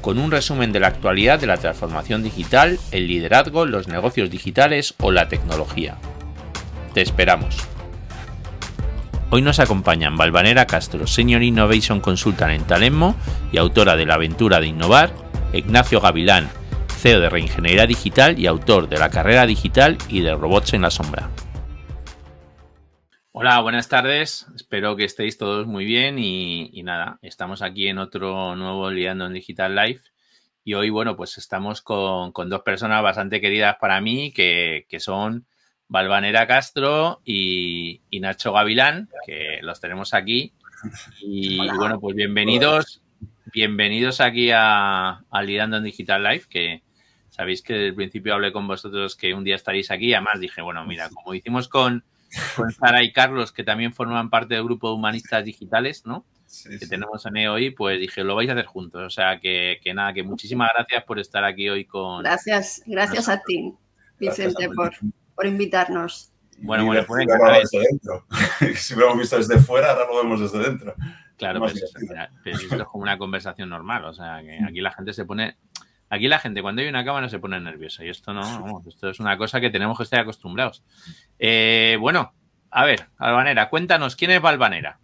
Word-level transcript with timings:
con 0.00 0.18
un 0.18 0.30
resumen 0.30 0.72
de 0.72 0.80
la 0.80 0.88
actualidad 0.88 1.38
de 1.38 1.46
la 1.46 1.56
transformación 1.56 2.22
digital, 2.22 2.78
el 2.90 3.06
liderazgo, 3.06 3.66
los 3.66 3.88
negocios 3.88 4.30
digitales 4.30 4.94
o 5.00 5.10
la 5.10 5.28
tecnología. 5.28 5.96
Te 6.94 7.02
esperamos. 7.02 7.56
Hoy 9.30 9.42
nos 9.42 9.60
acompañan 9.60 10.16
Valvanera 10.16 10.66
Castro, 10.66 11.06
Senior 11.06 11.42
Innovation 11.42 12.00
Consultant 12.00 12.52
en 12.52 12.64
Talemo 12.64 13.14
y 13.52 13.58
autora 13.58 13.94
de 13.94 14.06
La 14.06 14.14
aventura 14.14 14.58
de 14.60 14.66
innovar, 14.66 15.12
Ignacio 15.52 16.00
Gavilán, 16.00 16.48
CEO 17.00 17.20
de 17.20 17.30
Reingeniería 17.30 17.86
Digital 17.86 18.38
y 18.38 18.46
autor 18.46 18.88
de 18.88 18.98
La 18.98 19.10
carrera 19.10 19.46
digital 19.46 19.98
y 20.08 20.20
de 20.20 20.34
Robots 20.34 20.74
en 20.74 20.82
la 20.82 20.90
sombra. 20.90 21.30
Hola, 23.32 23.60
buenas 23.60 23.88
tardes. 23.88 24.48
Espero 24.56 24.96
que 24.96 25.04
estéis 25.04 25.38
todos 25.38 25.64
muy 25.64 25.84
bien 25.84 26.18
y, 26.18 26.82
nada, 26.82 27.20
estamos 27.22 27.62
aquí 27.62 27.86
en 27.86 27.98
otro 27.98 28.56
nuevo 28.56 28.90
Liando 28.90 29.26
en 29.26 29.34
Digital 29.34 29.76
Live 29.76 30.00
y 30.64 30.74
hoy, 30.74 30.90
bueno, 30.90 31.16
pues 31.16 31.38
estamos 31.38 31.80
con, 31.80 32.32
dos 32.32 32.62
personas 32.62 33.04
bastante 33.04 33.40
queridas 33.40 33.76
para 33.80 34.00
mí 34.00 34.32
que, 34.32 34.84
son 34.98 35.46
Valvanera 35.86 36.48
Castro 36.48 37.20
y, 37.24 38.02
Nacho 38.20 38.52
Gavilán, 38.52 39.08
que 39.24 39.60
los 39.62 39.80
tenemos 39.80 40.12
aquí. 40.12 40.52
Y 41.20 41.58
bueno, 41.76 42.00
pues 42.00 42.16
bienvenidos, 42.16 43.00
bienvenidos 43.52 44.20
aquí 44.20 44.50
a, 44.50 45.22
a 45.30 45.42
Liando 45.42 45.76
en 45.76 45.84
Digital 45.84 46.24
Live, 46.24 46.44
que 46.50 46.82
sabéis 47.28 47.62
que 47.62 47.74
desde 47.74 47.86
el 47.88 47.94
principio 47.94 48.34
hablé 48.34 48.50
con 48.50 48.66
vosotros 48.66 49.14
que 49.14 49.34
un 49.34 49.44
día 49.44 49.54
estaréis 49.54 49.92
aquí. 49.92 50.14
Además 50.14 50.40
dije, 50.40 50.62
bueno, 50.62 50.84
mira, 50.84 51.10
como 51.10 51.34
hicimos 51.34 51.68
con 51.68 52.02
con 52.56 52.70
Sara 52.72 53.02
y 53.02 53.12
Carlos, 53.12 53.52
que 53.52 53.64
también 53.64 53.92
forman 53.92 54.30
parte 54.30 54.54
del 54.54 54.64
grupo 54.64 54.88
de 54.88 54.94
humanistas 54.94 55.44
digitales, 55.44 56.06
¿no? 56.06 56.24
que 56.64 56.86
tenemos 56.86 57.24
en 57.26 57.36
hoy, 57.48 57.70
pues 57.70 58.00
dije, 58.00 58.24
lo 58.24 58.34
vais 58.34 58.48
a 58.50 58.52
hacer 58.52 58.66
juntos. 58.66 59.02
O 59.02 59.10
sea, 59.10 59.38
que, 59.38 59.80
nada, 59.94 60.12
que 60.12 60.22
muchísimas 60.22 60.70
gracias 60.74 61.04
por 61.04 61.18
estar 61.18 61.44
aquí 61.44 61.68
hoy 61.68 61.84
con... 61.84 62.22
Gracias, 62.22 62.82
gracias 62.86 63.28
a 63.28 63.40
ti, 63.40 63.74
Vicente, 64.18 64.68
por, 64.70 64.92
por, 65.34 65.46
invitarnos. 65.46 66.32
Bueno, 66.58 66.84
bueno, 66.84 67.04
pues 67.06 67.26
desde 67.26 67.86
dentro. 67.86 68.26
si 68.76 68.94
lo 68.94 69.06
hemos 69.06 69.18
visto 69.18 69.36
desde 69.36 69.58
fuera, 69.58 69.92
ahora 69.92 70.06
lo 70.06 70.22
vemos 70.22 70.40
desde 70.40 70.58
dentro. 70.58 70.94
Claro, 71.38 71.60
pues, 71.60 71.74
esto 72.44 72.76
es 72.76 72.84
como 72.84 73.02
una 73.02 73.16
conversación 73.16 73.70
normal. 73.70 74.04
O 74.04 74.12
sea, 74.12 74.42
que 74.42 74.58
aquí 74.62 74.80
la 74.80 74.92
gente 74.92 75.12
se 75.12 75.24
pone... 75.24 75.56
Aquí 76.10 76.26
la 76.26 76.40
gente 76.40 76.60
cuando 76.60 76.82
hay 76.82 76.88
una 76.88 77.04
cámara 77.04 77.28
se 77.28 77.38
pone 77.38 77.60
nerviosa 77.60 78.04
y 78.04 78.08
esto 78.08 78.34
no, 78.34 78.82
esto 78.86 79.10
es 79.10 79.20
una 79.20 79.38
cosa 79.38 79.60
que 79.60 79.70
tenemos 79.70 79.96
que 79.96 80.02
estar 80.02 80.18
acostumbrados. 80.18 80.82
Eh, 81.38 81.96
bueno, 82.00 82.34
a 82.70 82.84
ver, 82.84 83.06
Valvanera, 83.16 83.70
cuéntanos, 83.70 84.16
¿quién 84.16 84.32
es 84.32 84.42
Valvanera? 84.42 84.98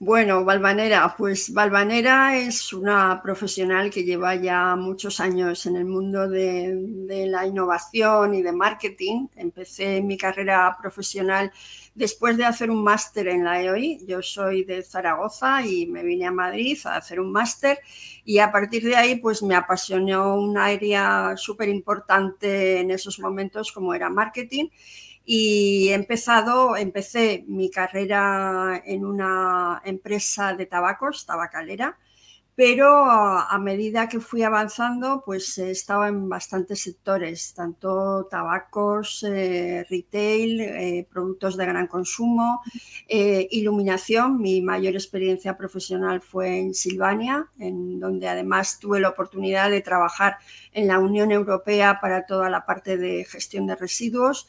Bueno, 0.00 0.44
Valvanera, 0.44 1.12
pues 1.18 1.52
Valvanera 1.52 2.36
es 2.38 2.72
una 2.72 3.20
profesional 3.20 3.90
que 3.90 4.04
lleva 4.04 4.36
ya 4.36 4.76
muchos 4.76 5.18
años 5.18 5.66
en 5.66 5.74
el 5.74 5.86
mundo 5.86 6.28
de, 6.28 7.26
la 7.26 7.44
innovación 7.44 8.32
y 8.34 8.42
de 8.42 8.52
marketing. 8.52 9.26
Empecé 9.34 10.00
mi 10.00 10.16
carrera 10.16 10.76
profesional 10.80 11.50
después 11.96 12.36
de 12.36 12.44
hacer 12.44 12.70
un 12.70 12.84
máster 12.84 13.26
en 13.26 13.44
la 13.44 13.60
EOI. 13.60 14.06
Yo 14.06 14.22
soy 14.22 14.62
de 14.62 14.84
Zaragoza 14.84 15.66
y 15.66 15.86
me 15.86 16.04
vine 16.04 16.26
a 16.26 16.30
Madrid 16.30 16.78
a 16.84 16.96
hacer 16.96 17.18
un 17.18 17.32
máster 17.32 17.80
y 18.24 18.38
a 18.38 18.52
partir 18.52 18.84
de 18.84 18.94
ahí 18.94 19.16
pues 19.16 19.42
me 19.42 19.56
apasionó 19.56 20.36
un 20.36 20.56
área 20.58 21.36
súper 21.36 21.68
importante 21.68 22.78
en 22.78 22.92
esos 22.92 23.18
momentos 23.18 23.72
como 23.72 23.92
era 23.94 24.08
marketing 24.10 24.68
y 25.30 25.90
he 25.90 25.94
empezado, 25.94 26.74
empecé 26.74 27.44
mi 27.48 27.70
carrera 27.70 28.82
en 28.86 29.04
una 29.04 29.82
empresa 29.84 30.54
de 30.54 30.64
tabacos, 30.64 31.26
tabacalera, 31.26 31.98
pero 32.54 32.88
a 32.88 33.58
medida 33.58 34.08
que 34.08 34.20
fui 34.20 34.42
avanzando, 34.42 35.22
pues 35.26 35.58
estaba 35.58 36.08
en 36.08 36.30
bastantes 36.30 36.80
sectores, 36.80 37.52
tanto 37.52 38.26
tabacos, 38.30 39.22
eh, 39.22 39.84
retail, 39.90 40.62
eh, 40.62 41.06
productos 41.10 41.58
de 41.58 41.66
gran 41.66 41.88
consumo, 41.88 42.62
eh, 43.06 43.46
iluminación. 43.50 44.40
Mi 44.40 44.62
mayor 44.62 44.94
experiencia 44.94 45.58
profesional 45.58 46.22
fue 46.22 46.58
en 46.58 46.72
Silvania, 46.72 47.48
en 47.58 48.00
donde 48.00 48.28
además 48.28 48.78
tuve 48.80 48.98
la 48.98 49.10
oportunidad 49.10 49.70
de 49.70 49.82
trabajar 49.82 50.38
en 50.72 50.88
la 50.88 50.98
Unión 50.98 51.32
Europea 51.32 51.98
para 52.00 52.24
toda 52.24 52.48
la 52.48 52.64
parte 52.64 52.96
de 52.96 53.26
gestión 53.26 53.66
de 53.66 53.76
residuos 53.76 54.48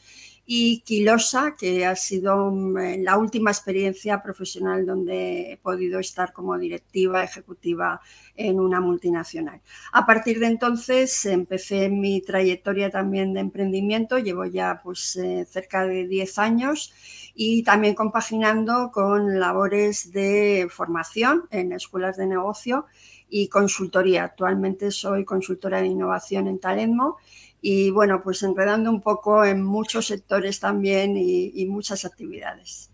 y 0.52 0.80
Quilosa, 0.80 1.54
que 1.56 1.86
ha 1.86 1.94
sido 1.94 2.50
mm, 2.50 3.04
la 3.04 3.16
última 3.18 3.52
experiencia 3.52 4.20
profesional 4.20 4.84
donde 4.84 5.52
he 5.52 5.56
podido 5.58 6.00
estar 6.00 6.32
como 6.32 6.58
directiva 6.58 7.22
ejecutiva 7.22 8.00
en 8.34 8.58
una 8.58 8.80
multinacional. 8.80 9.60
A 9.92 10.06
partir 10.06 10.40
de 10.40 10.46
entonces 10.46 11.24
empecé 11.24 11.88
mi 11.88 12.20
trayectoria 12.20 12.90
también 12.90 13.32
de 13.32 13.38
emprendimiento, 13.38 14.18
llevo 14.18 14.44
ya 14.44 14.80
pues 14.82 15.14
eh, 15.14 15.46
cerca 15.48 15.86
de 15.86 16.08
10 16.08 16.38
años 16.40 16.92
y 17.32 17.62
también 17.62 17.94
compaginando 17.94 18.90
con 18.92 19.38
labores 19.38 20.10
de 20.10 20.66
formación 20.68 21.44
en 21.52 21.70
escuelas 21.70 22.16
de 22.16 22.26
negocio 22.26 22.86
y 23.28 23.46
consultoría. 23.46 24.24
Actualmente 24.24 24.90
soy 24.90 25.24
consultora 25.24 25.80
de 25.80 25.86
innovación 25.86 26.48
en 26.48 26.58
Talentmo 26.58 27.18
y 27.60 27.90
bueno, 27.90 28.22
pues 28.22 28.42
enredando 28.42 28.90
un 28.90 29.00
poco 29.00 29.44
en 29.44 29.62
muchos 29.62 30.06
sectores 30.06 30.60
también 30.60 31.16
y, 31.16 31.66
muchas 31.66 32.04
actividades. 32.04 32.92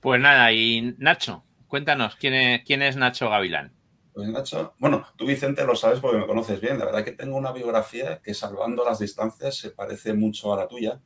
Pues 0.00 0.20
nada, 0.20 0.52
y 0.52 0.94
Nacho, 0.98 1.44
cuéntanos, 1.66 2.16
¿quién 2.16 2.34
es, 2.34 2.64
quién 2.64 2.82
es 2.82 2.96
Nacho 2.96 3.30
Gavilán? 3.30 3.72
Pues 4.12 4.28
Nacho, 4.28 4.74
bueno, 4.78 5.06
tú 5.16 5.26
Vicente 5.26 5.64
lo 5.64 5.74
sabes 5.74 5.98
porque 5.98 6.18
me 6.18 6.26
conoces 6.26 6.60
bien, 6.60 6.78
la 6.78 6.84
verdad 6.84 7.04
que 7.04 7.12
tengo 7.12 7.36
una 7.36 7.52
biografía 7.52 8.20
que 8.22 8.34
salvando 8.34 8.84
las 8.84 9.00
distancias 9.00 9.56
se 9.56 9.70
parece 9.70 10.14
mucho 10.14 10.52
a 10.52 10.56
la 10.56 10.68
tuya. 10.68 11.00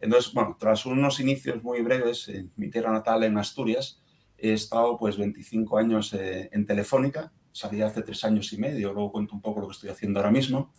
Entonces, 0.00 0.32
bueno, 0.34 0.56
tras 0.58 0.84
unos 0.84 1.20
inicios 1.20 1.62
muy 1.62 1.80
breves 1.80 2.28
en 2.28 2.52
mi 2.56 2.70
tierra 2.70 2.92
natal, 2.92 3.22
en 3.22 3.38
Asturias, 3.38 4.02
he 4.36 4.52
estado 4.52 4.98
pues 4.98 5.16
25 5.16 5.78
años 5.78 6.12
eh, 6.12 6.50
en 6.52 6.66
Telefónica, 6.66 7.32
salí 7.52 7.80
hace 7.82 8.02
tres 8.02 8.24
años 8.24 8.52
y 8.52 8.58
medio, 8.58 8.92
luego 8.92 9.12
cuento 9.12 9.34
un 9.34 9.40
poco 9.40 9.60
lo 9.60 9.68
que 9.68 9.72
estoy 9.72 9.90
haciendo 9.90 10.18
ahora 10.18 10.32
mismo. 10.32 10.72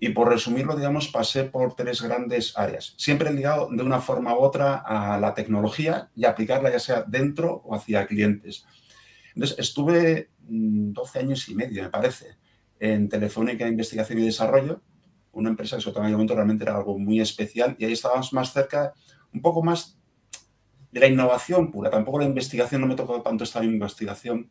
Y 0.00 0.10
por 0.10 0.28
resumirlo, 0.28 0.76
digamos, 0.76 1.08
pasé 1.08 1.44
por 1.44 1.74
tres 1.74 2.02
grandes 2.02 2.56
áreas, 2.56 2.94
siempre 2.96 3.32
ligado 3.32 3.68
de 3.70 3.82
una 3.82 4.00
forma 4.00 4.34
u 4.34 4.38
otra 4.38 4.76
a 4.76 5.18
la 5.18 5.34
tecnología 5.34 6.10
y 6.14 6.24
aplicarla 6.24 6.70
ya 6.70 6.78
sea 6.78 7.02
dentro 7.02 7.62
o 7.64 7.74
hacia 7.74 8.06
clientes. 8.06 8.64
Entonces, 9.34 9.58
estuve 9.58 10.30
12 10.40 11.18
mm, 11.18 11.22
años 11.24 11.48
y 11.48 11.54
medio, 11.54 11.82
me 11.82 11.90
parece, 11.90 12.36
en 12.78 13.08
Telefónica 13.08 13.66
Investigación 13.66 14.20
y 14.20 14.26
Desarrollo, 14.26 14.82
una 15.32 15.50
empresa 15.50 15.78
que 15.78 15.90
en 15.90 15.96
aquel 15.98 16.12
momento 16.12 16.34
realmente 16.34 16.64
era 16.64 16.76
algo 16.76 16.98
muy 16.98 17.20
especial 17.20 17.76
y 17.78 17.84
ahí 17.84 17.92
estábamos 17.92 18.32
más 18.32 18.52
cerca, 18.52 18.92
un 19.32 19.40
poco 19.40 19.62
más 19.62 19.98
de 20.90 21.00
la 21.00 21.06
innovación 21.06 21.70
pura. 21.70 21.90
Tampoco 21.90 22.18
la 22.18 22.24
investigación, 22.24 22.80
no 22.80 22.86
me 22.86 22.94
tocó 22.94 23.20
tanto 23.22 23.44
estar 23.44 23.62
en 23.62 23.70
investigación, 23.70 24.50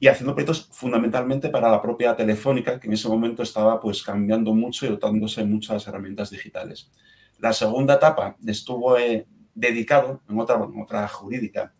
y 0.00 0.08
haciendo 0.08 0.34
proyectos 0.34 0.68
fundamentalmente 0.72 1.48
para 1.48 1.70
la 1.70 1.80
propia 1.80 2.16
Telefónica, 2.16 2.78
que 2.78 2.86
en 2.86 2.94
ese 2.94 3.08
momento 3.08 3.42
estaba 3.42 3.80
pues 3.80 4.02
cambiando 4.02 4.52
mucho 4.54 4.86
y 4.86 4.90
dotándose 4.90 5.44
muchas 5.44 5.86
herramientas 5.86 6.30
digitales. 6.30 6.90
La 7.38 7.52
segunda 7.52 7.94
etapa 7.94 8.36
estuvo 8.46 8.98
eh, 8.98 9.26
dedicado, 9.54 10.22
en 10.28 10.38
otra, 10.38 10.60
otra 10.60 11.08
jurídica, 11.08 11.72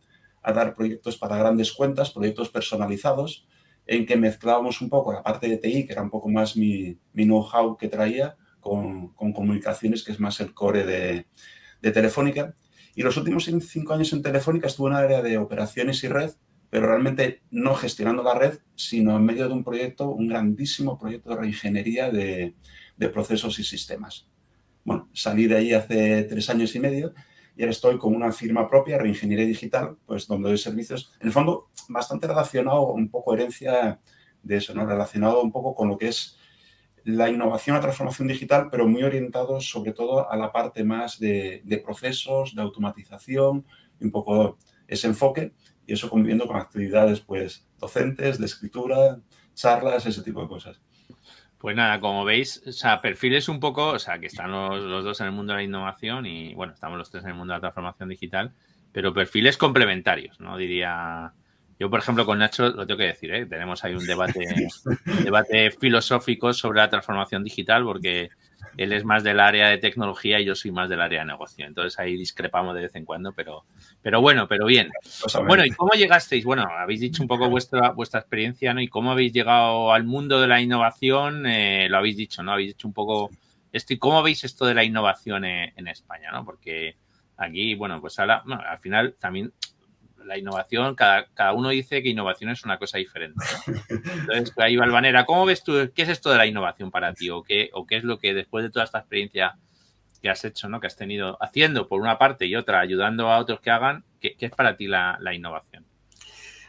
a 0.43 0.53
dar 0.53 0.75
proyectos 0.75 1.17
para 1.17 1.37
grandes 1.37 1.73
cuentas, 1.73 2.11
proyectos 2.11 2.50
personalizados, 2.50 3.47
en 3.87 4.06
que 4.06 4.17
mezclábamos 4.17 4.81
un 4.81 4.89
poco 4.89 5.12
la 5.12 5.23
parte 5.23 5.49
de 5.49 5.59
TI, 5.59 5.87
que 5.87 5.93
era 5.93 6.03
un 6.03 6.11
poco 6.11 6.29
más 6.29 6.56
mi, 6.56 6.99
know-how 7.12 7.77
que 7.77 7.89
traía, 7.89 8.37
con, 8.61 9.09
con, 9.09 9.33
comunicaciones, 9.33 10.03
que 10.03 10.12
es 10.12 10.21
más 10.21 10.41
el 10.41 10.55
core 10.55 10.85
de, 10.85 11.27
de 11.83 11.91
Telefónica. 11.91 12.55
Y 12.94 13.03
los 13.03 13.17
últimos 13.17 13.50
cinco 13.61 13.93
años 13.93 14.12
en 14.12 14.23
Telefónica 14.23 14.69
estuve 14.69 14.91
en 14.91 14.97
el 14.97 15.05
área 15.05 15.23
de 15.23 15.37
operaciones 15.37 16.03
y 16.05 16.09
red, 16.09 16.31
pero 16.75 16.88
realmente 16.88 17.41
no 17.53 17.76
gestionando 17.76 18.25
la 18.25 18.35
red, 18.35 18.59
sino 18.75 19.17
en 19.17 19.25
medio 19.25 19.47
de 19.47 19.55
un 19.55 19.62
proyecto, 19.62 20.11
un 20.11 20.26
grandísimo 20.26 20.99
proyecto 20.99 21.31
de 21.31 21.37
reingeniería 21.37 22.11
de, 22.11 22.53
procesos 23.12 23.61
y 23.61 23.62
sistemas. 23.62 24.26
Bueno, 24.82 25.09
salí 25.12 25.47
de 25.47 25.56
ahí 25.56 25.73
hace 25.73 26.25
tres 26.25 26.50
años 26.50 26.75
y 26.75 26.81
medio 26.81 27.15
y 27.56 27.62
ahora 27.62 27.71
estoy 27.71 27.97
con 27.97 28.12
una 28.12 28.32
firma 28.32 28.69
propia, 28.69 28.99
Reingeniería 28.99 29.47
Digital, 29.47 29.99
pues 30.05 30.26
donde 30.26 30.49
doy 30.49 30.59
servicios, 30.59 31.12
en 31.21 31.29
el 31.29 31.32
fondo, 31.32 31.71
bastante 31.88 32.26
relacionado, 32.26 32.93
un 32.93 33.09
poco 33.09 33.35
herencia 33.35 34.00
de 34.43 34.56
eso, 34.56 34.75
¿no? 34.75 34.85
Relacionado 34.85 35.43
un 35.43 35.53
poco 35.53 35.77
con 35.77 35.88
lo 35.88 35.97
que 35.97 36.09
es 36.09 36.37
la 37.05 37.31
innovación, 37.31 37.77
la 37.77 37.82
transformación 37.82 38.27
digital, 38.27 38.67
pero 38.69 38.88
muy 38.88 39.05
orientados 39.05 39.70
sobre 39.70 39.93
todo 39.93 40.29
a 40.29 40.37
la 40.37 40.50
parte 40.50 40.82
más 40.82 41.20
de, 41.20 41.62
procesos, 41.85 42.53
de 42.56 42.62
automatización, 42.62 43.65
un 44.00 44.11
poco 44.11 44.59
ese 44.88 45.06
enfoque 45.06 45.53
y 45.87 45.93
eso 45.93 46.09
conviviendo 46.09 46.47
con 46.47 46.57
actividades 46.57 47.21
pues 47.21 47.67
docentes, 47.79 48.39
de 48.39 48.47
escritura, 48.47 49.19
charlas, 49.55 50.07
ese 50.07 50.23
tipo 50.23 50.43
de 50.43 50.49
cosas. 50.49 50.81
Pues 51.59 51.77
nada, 51.77 51.99
como 51.99 52.25
veis, 52.25 52.63
o 52.67 52.73
sea, 52.73 53.01
perfiles 53.01 53.49
un 53.49 53.59
poco, 53.59 53.89
o 53.89 53.99
sea, 53.99 54.19
que 54.19 54.27
están 54.27 54.53
los, 54.53 54.83
los, 54.83 55.05
dos 55.05 55.21
en 55.21 55.29
el 55.29 55.33
mundo 55.33 55.55
de 55.55 55.61
la 55.61 55.63
innovación 55.63 56.27
y, 56.27 56.55
bueno, 56.55 56.75
estamos 56.75 56.99
los 56.99 57.11
tres 57.11 57.25
en 57.25 57.31
el 57.31 57.37
mundo 57.37 57.53
de 57.53 57.59
la 57.59 57.63
transformación 57.63 58.11
digital, 58.11 58.53
pero 58.93 59.15
perfiles 59.15 59.57
complementarios, 59.57 60.39
¿no? 60.41 60.59
Diría, 60.59 61.33
yo, 61.79 61.91
por 61.91 62.00
ejemplo, 62.00 62.25
con 62.25 62.38
Nacho, 62.38 62.69
lo 62.69 62.87
tengo 62.87 62.99
que 62.99 63.06
decir, 63.06 63.35
¿eh? 63.35 63.47
tenemos 63.47 63.85
ahí 63.85 63.94
un 63.94 64.06
debate, 64.06 64.44
debate 65.25 65.71
filosófico 65.73 66.53
sobre 66.53 66.79
la 66.79 66.88
transformación 66.88 67.43
digital, 67.43 67.85
porque 67.85 68.31
él 68.76 68.93
es 68.93 69.05
más 69.05 69.25
del 69.25 69.41
área 69.41 69.69
de 69.69 69.79
tecnología 69.79 70.41
y 70.41 70.44
yo 70.44 70.55
soy 70.55 70.71
más 70.71 70.88
del 70.88 71.00
área 71.00 71.21
de 71.21 71.26
negocio. 71.26 71.67
Entonces 71.67 71.99
ahí 71.99 72.17
discrepamos 72.17 72.75
de 72.75 72.82
vez 72.82 72.94
en 72.94 73.05
cuando, 73.05 73.32
pero, 73.32 73.65
pero 74.03 74.21
bueno, 74.21 74.47
pero 74.49 74.67
bien. 74.67 74.91
Bueno, 75.47 75.65
¿y 75.65 75.71
cómo 75.71 75.93
llegasteis? 75.93 76.44
Bueno, 76.44 76.65
habéis 76.65 77.00
dicho 77.00 77.23
un 77.23 77.29
poco 77.29 77.49
vuestra, 77.50 77.91
vuestra 77.91 78.20
experiencia, 78.20 78.73
¿no? 78.73 78.81
Y 78.81 78.88
cómo 78.88 79.12
habéis 79.12 79.32
llegado 79.32 79.93
al 79.93 80.05
mundo 80.05 80.41
de 80.41 80.47
la 80.47 80.61
innovación, 80.61 81.47
eh, 81.47 81.88
lo 81.88 81.99
habéis 81.99 82.17
dicho, 82.17 82.43
¿no? 82.43 82.53
Habéis 82.53 82.70
dicho 82.70 82.88
un 82.88 82.94
poco 82.94 83.31
esto 83.73 83.93
y 83.93 83.99
cómo 83.99 84.23
veis 84.23 84.44
esto 84.44 84.65
de 84.67 84.75
la 84.75 84.85
innovación 84.85 85.44
en, 85.44 85.73
en 85.77 85.88
España, 85.88 86.31
¿no? 86.31 86.44
Porque 86.44 86.97
aquí, 87.37 87.75
bueno, 87.75 88.00
pues 88.00 88.19
ahora, 88.19 88.44
al 88.69 88.79
final 88.79 89.17
también 89.19 89.53
la 90.25 90.38
innovación, 90.38 90.94
cada, 90.94 91.26
cada, 91.35 91.53
uno 91.53 91.71
dice 91.71 92.03
que 92.03 92.09
innovación 92.09 92.50
es 92.50 92.65
una 92.65 92.79
cosa 92.79 92.99
diferente. 92.99 93.44
Entonces, 93.88 94.55
ahí 94.59 94.76
Valvanera, 94.76 95.25
¿cómo 95.26 95.44
ves 95.47 95.62
tú, 95.62 95.91
qué 95.94 96.03
es 96.03 96.09
esto 96.09 96.31
de 96.31 96.38
la 96.38 96.47
innovación 96.47 96.91
para 96.91 97.15
ti? 97.15 97.31
¿O 97.31 97.43
qué, 97.43 97.71
o 97.73 97.87
qué 97.87 97.97
es 97.97 98.05
lo 98.05 98.19
que 98.19 98.35
después 98.35 98.65
de 98.65 98.71
toda 98.71 98.85
esta 98.85 98.99
experiencia 98.99 99.56
que 100.25 100.31
has 100.31 100.43
hecho, 100.44 100.71
¿no? 100.71 100.81
que 100.81 100.87
has 100.87 100.97
tenido 100.97 101.37
haciendo 101.38 101.87
por 101.87 102.00
una 102.00 102.17
parte 102.17 102.47
y 102.47 102.56
otra, 102.56 102.81
ayudando 102.81 103.29
a 103.29 103.38
otros 103.38 103.61
que 103.61 103.71
hagan, 103.71 104.05
qué, 104.21 104.35
qué 104.38 104.47
es 104.47 104.53
para 104.53 104.75
ti 104.75 104.87
la, 104.87 105.19
la, 105.21 105.35
innovación? 105.35 105.85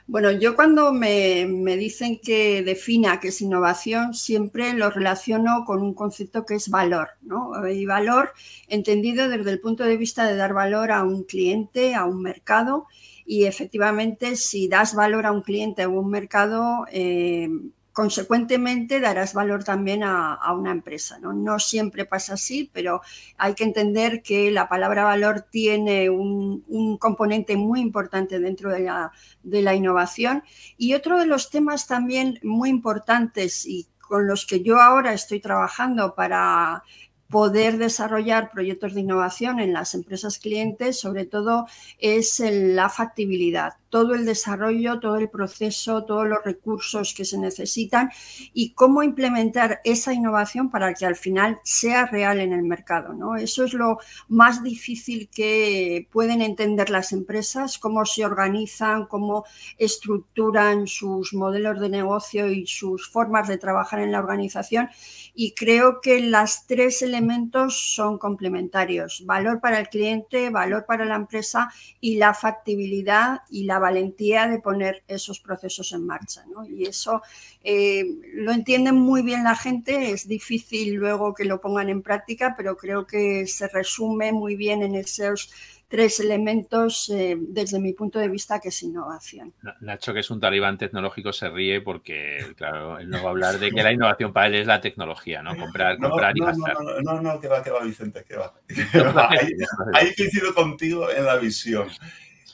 Bueno, 0.07 0.29
yo 0.29 0.57
cuando 0.57 0.91
me, 0.91 1.47
me, 1.47 1.77
dicen 1.77 2.19
que 2.21 2.63
defina 2.63 3.21
qué 3.21 3.29
es 3.29 3.41
innovación, 3.41 4.13
siempre 4.13 4.73
lo 4.73 4.89
relaciono 4.89 5.63
con 5.65 5.81
un 5.81 5.93
concepto 5.93 6.45
que 6.45 6.55
es 6.55 6.67
valor, 6.67 7.11
¿no? 7.21 7.65
Y 7.67 7.85
valor 7.85 8.33
entendido 8.67 9.29
desde 9.29 9.51
el 9.51 9.61
punto 9.61 9.85
de 9.85 9.95
vista 9.95 10.27
de 10.27 10.35
dar 10.35 10.53
valor 10.53 10.91
a 10.91 11.03
un 11.03 11.23
cliente, 11.23 11.95
a 11.95 12.03
un 12.03 12.21
mercado 12.21 12.87
y 13.25 13.45
efectivamente 13.45 14.35
si 14.35 14.67
das 14.67 14.93
valor 14.93 15.25
a 15.25 15.31
un 15.31 15.41
cliente 15.41 15.85
o 15.85 15.91
un 15.91 16.09
mercado, 16.09 16.85
eh, 16.91 17.49
consecuentemente 17.95 18.99
darás 18.99 19.33
valor 19.33 19.63
también 19.63 20.03
a, 20.03 20.51
una 20.53 20.71
empresa. 20.71 21.17
¿no? 21.17 21.31
¿no? 21.31 21.59
siempre 21.59 22.03
pasa 22.03 22.33
así, 22.33 22.69
pero 22.73 23.01
hay 23.37 23.53
que 23.53 23.63
entender 23.63 24.21
que 24.21 24.51
la 24.51 24.67
palabra 24.67 25.05
valor 25.05 25.47
tiene 25.49 26.09
un, 26.09 26.65
un 26.67 26.97
componente 26.97 27.55
muy 27.55 27.79
importante 27.79 28.39
dentro 28.39 28.69
de 28.69 28.81
la, 28.81 29.13
de 29.43 29.61
la, 29.61 29.75
innovación. 29.75 30.43
Y 30.77 30.93
otro 30.93 31.17
de 31.17 31.25
los 31.25 31.49
temas 31.49 31.87
también 31.87 32.37
muy 32.43 32.69
importantes 32.69 33.65
y 33.65 33.87
con 34.01 34.27
los 34.27 34.45
que 34.45 34.61
yo 34.61 34.81
ahora 34.81 35.13
estoy 35.13 35.39
trabajando 35.39 36.15
para 36.15 36.83
poder 37.29 37.77
desarrollar 37.77 38.51
proyectos 38.51 38.93
de 38.93 39.01
innovación 39.01 39.59
en 39.59 39.73
las 39.73 39.93
empresas 39.93 40.39
clientes, 40.39 40.99
sobre 40.99 41.25
todo 41.25 41.67
es 41.99 42.39
la 42.39 42.89
factibilidad 42.89 43.73
todo 43.95 44.13
el 44.13 44.25
desarrollo, 44.25 44.99
todo 44.99 45.15
el 45.15 45.29
proceso, 45.29 46.03
todos 46.03 46.27
los 46.27 46.43
recursos 46.43 47.13
que 47.13 47.23
se 47.23 47.37
necesitan 47.37 48.09
y 48.53 48.73
cómo 48.73 49.03
implementar 49.03 49.79
esa 49.85 50.13
innovación 50.13 50.69
para 50.69 50.93
que 50.93 51.05
al 51.05 51.15
final 51.15 51.59
sea 51.63 52.05
real 52.05 52.41
en 52.41 52.51
el 52.51 52.63
mercado. 52.63 53.13
¿no? 53.13 53.37
Eso 53.37 53.63
es 53.63 53.73
lo 53.73 53.99
más 54.27 54.61
difícil 54.63 55.29
que 55.33 56.09
pueden 56.11 56.41
entender 56.41 56.89
las 56.89 57.13
empresas, 57.13 57.77
cómo 57.77 58.05
se 58.05 58.25
organizan, 58.25 59.05
cómo 59.05 59.45
estructuran 59.77 60.87
sus 60.87 61.33
modelos 61.33 61.79
de 61.79 61.87
negocio 61.87 62.51
y 62.51 62.67
sus 62.67 63.09
formas 63.09 63.47
de 63.47 63.57
trabajar 63.57 64.01
en 64.01 64.11
la 64.11 64.19
organización. 64.19 64.89
Y 65.33 65.53
creo 65.53 66.01
que 66.01 66.19
los 66.19 66.65
tres 66.67 67.01
elementos 67.01 67.24
son 67.69 68.17
complementarios. 68.17 69.23
Valor 69.25 69.59
para 69.59 69.79
el 69.79 69.89
cliente, 69.89 70.49
valor 70.49 70.85
para 70.85 71.05
la 71.05 71.15
empresa 71.15 71.69
y 71.99 72.17
la 72.17 72.33
factibilidad 72.33 73.41
y 73.49 73.63
la 73.63 73.79
valentía 73.79 74.47
de 74.47 74.59
poner 74.59 75.03
esos 75.07 75.39
procesos 75.39 75.91
en 75.93 76.05
marcha. 76.05 76.45
¿no? 76.53 76.65
Y 76.65 76.85
eso 76.85 77.21
eh, 77.63 78.05
lo 78.33 78.51
entienden 78.51 78.95
muy 78.95 79.21
bien 79.21 79.43
la 79.43 79.55
gente, 79.55 80.11
es 80.11 80.27
difícil 80.27 80.95
luego 80.95 81.33
que 81.33 81.45
lo 81.45 81.61
pongan 81.61 81.89
en 81.89 82.01
práctica, 82.01 82.55
pero 82.57 82.77
creo 82.77 83.05
que 83.05 83.47
se 83.47 83.67
resume 83.67 84.31
muy 84.31 84.55
bien 84.55 84.83
en 84.83 84.95
esos 84.95 85.51
tres 85.95 86.19
elementos 86.19 87.09
eh, 87.09 87.37
desde 87.39 87.79
mi 87.79 87.93
punto 87.93 88.19
de 88.19 88.27
vista 88.27 88.59
que 88.59 88.67
es 88.67 88.83
innovación. 88.83 89.53
Nacho, 89.79 90.13
que 90.13 90.19
es 90.19 90.29
un 90.29 90.41
talibán 90.41 90.77
tecnológico, 90.77 91.31
se 91.31 91.49
ríe 91.49 91.79
porque, 91.79 92.53
claro, 92.57 92.99
él 92.99 93.09
no 93.09 93.23
va 93.23 93.29
a 93.29 93.31
hablar 93.31 93.59
de 93.59 93.71
que 93.71 93.81
la 93.83 93.93
innovación 93.93 94.33
para 94.33 94.47
él 94.47 94.55
es 94.55 94.67
la 94.67 94.81
tecnología, 94.81 95.41
¿no? 95.41 95.55
Comprar, 95.55 95.97
comprar 95.97 96.35
y 96.35 96.41
gastar. 96.41 96.75
No, 96.83 96.99
no, 97.01 97.21
no, 97.21 97.39
que 97.39 97.47
va, 97.47 97.63
que 97.63 97.69
va, 97.69 97.81
Vicente, 97.85 98.25
que 98.27 98.35
va. 98.35 98.53
ahí, 99.29 99.47
ahí 99.93 100.13
coincido 100.17 100.53
contigo 100.53 101.09
en 101.09 101.23
la 101.23 101.37
visión. 101.37 101.87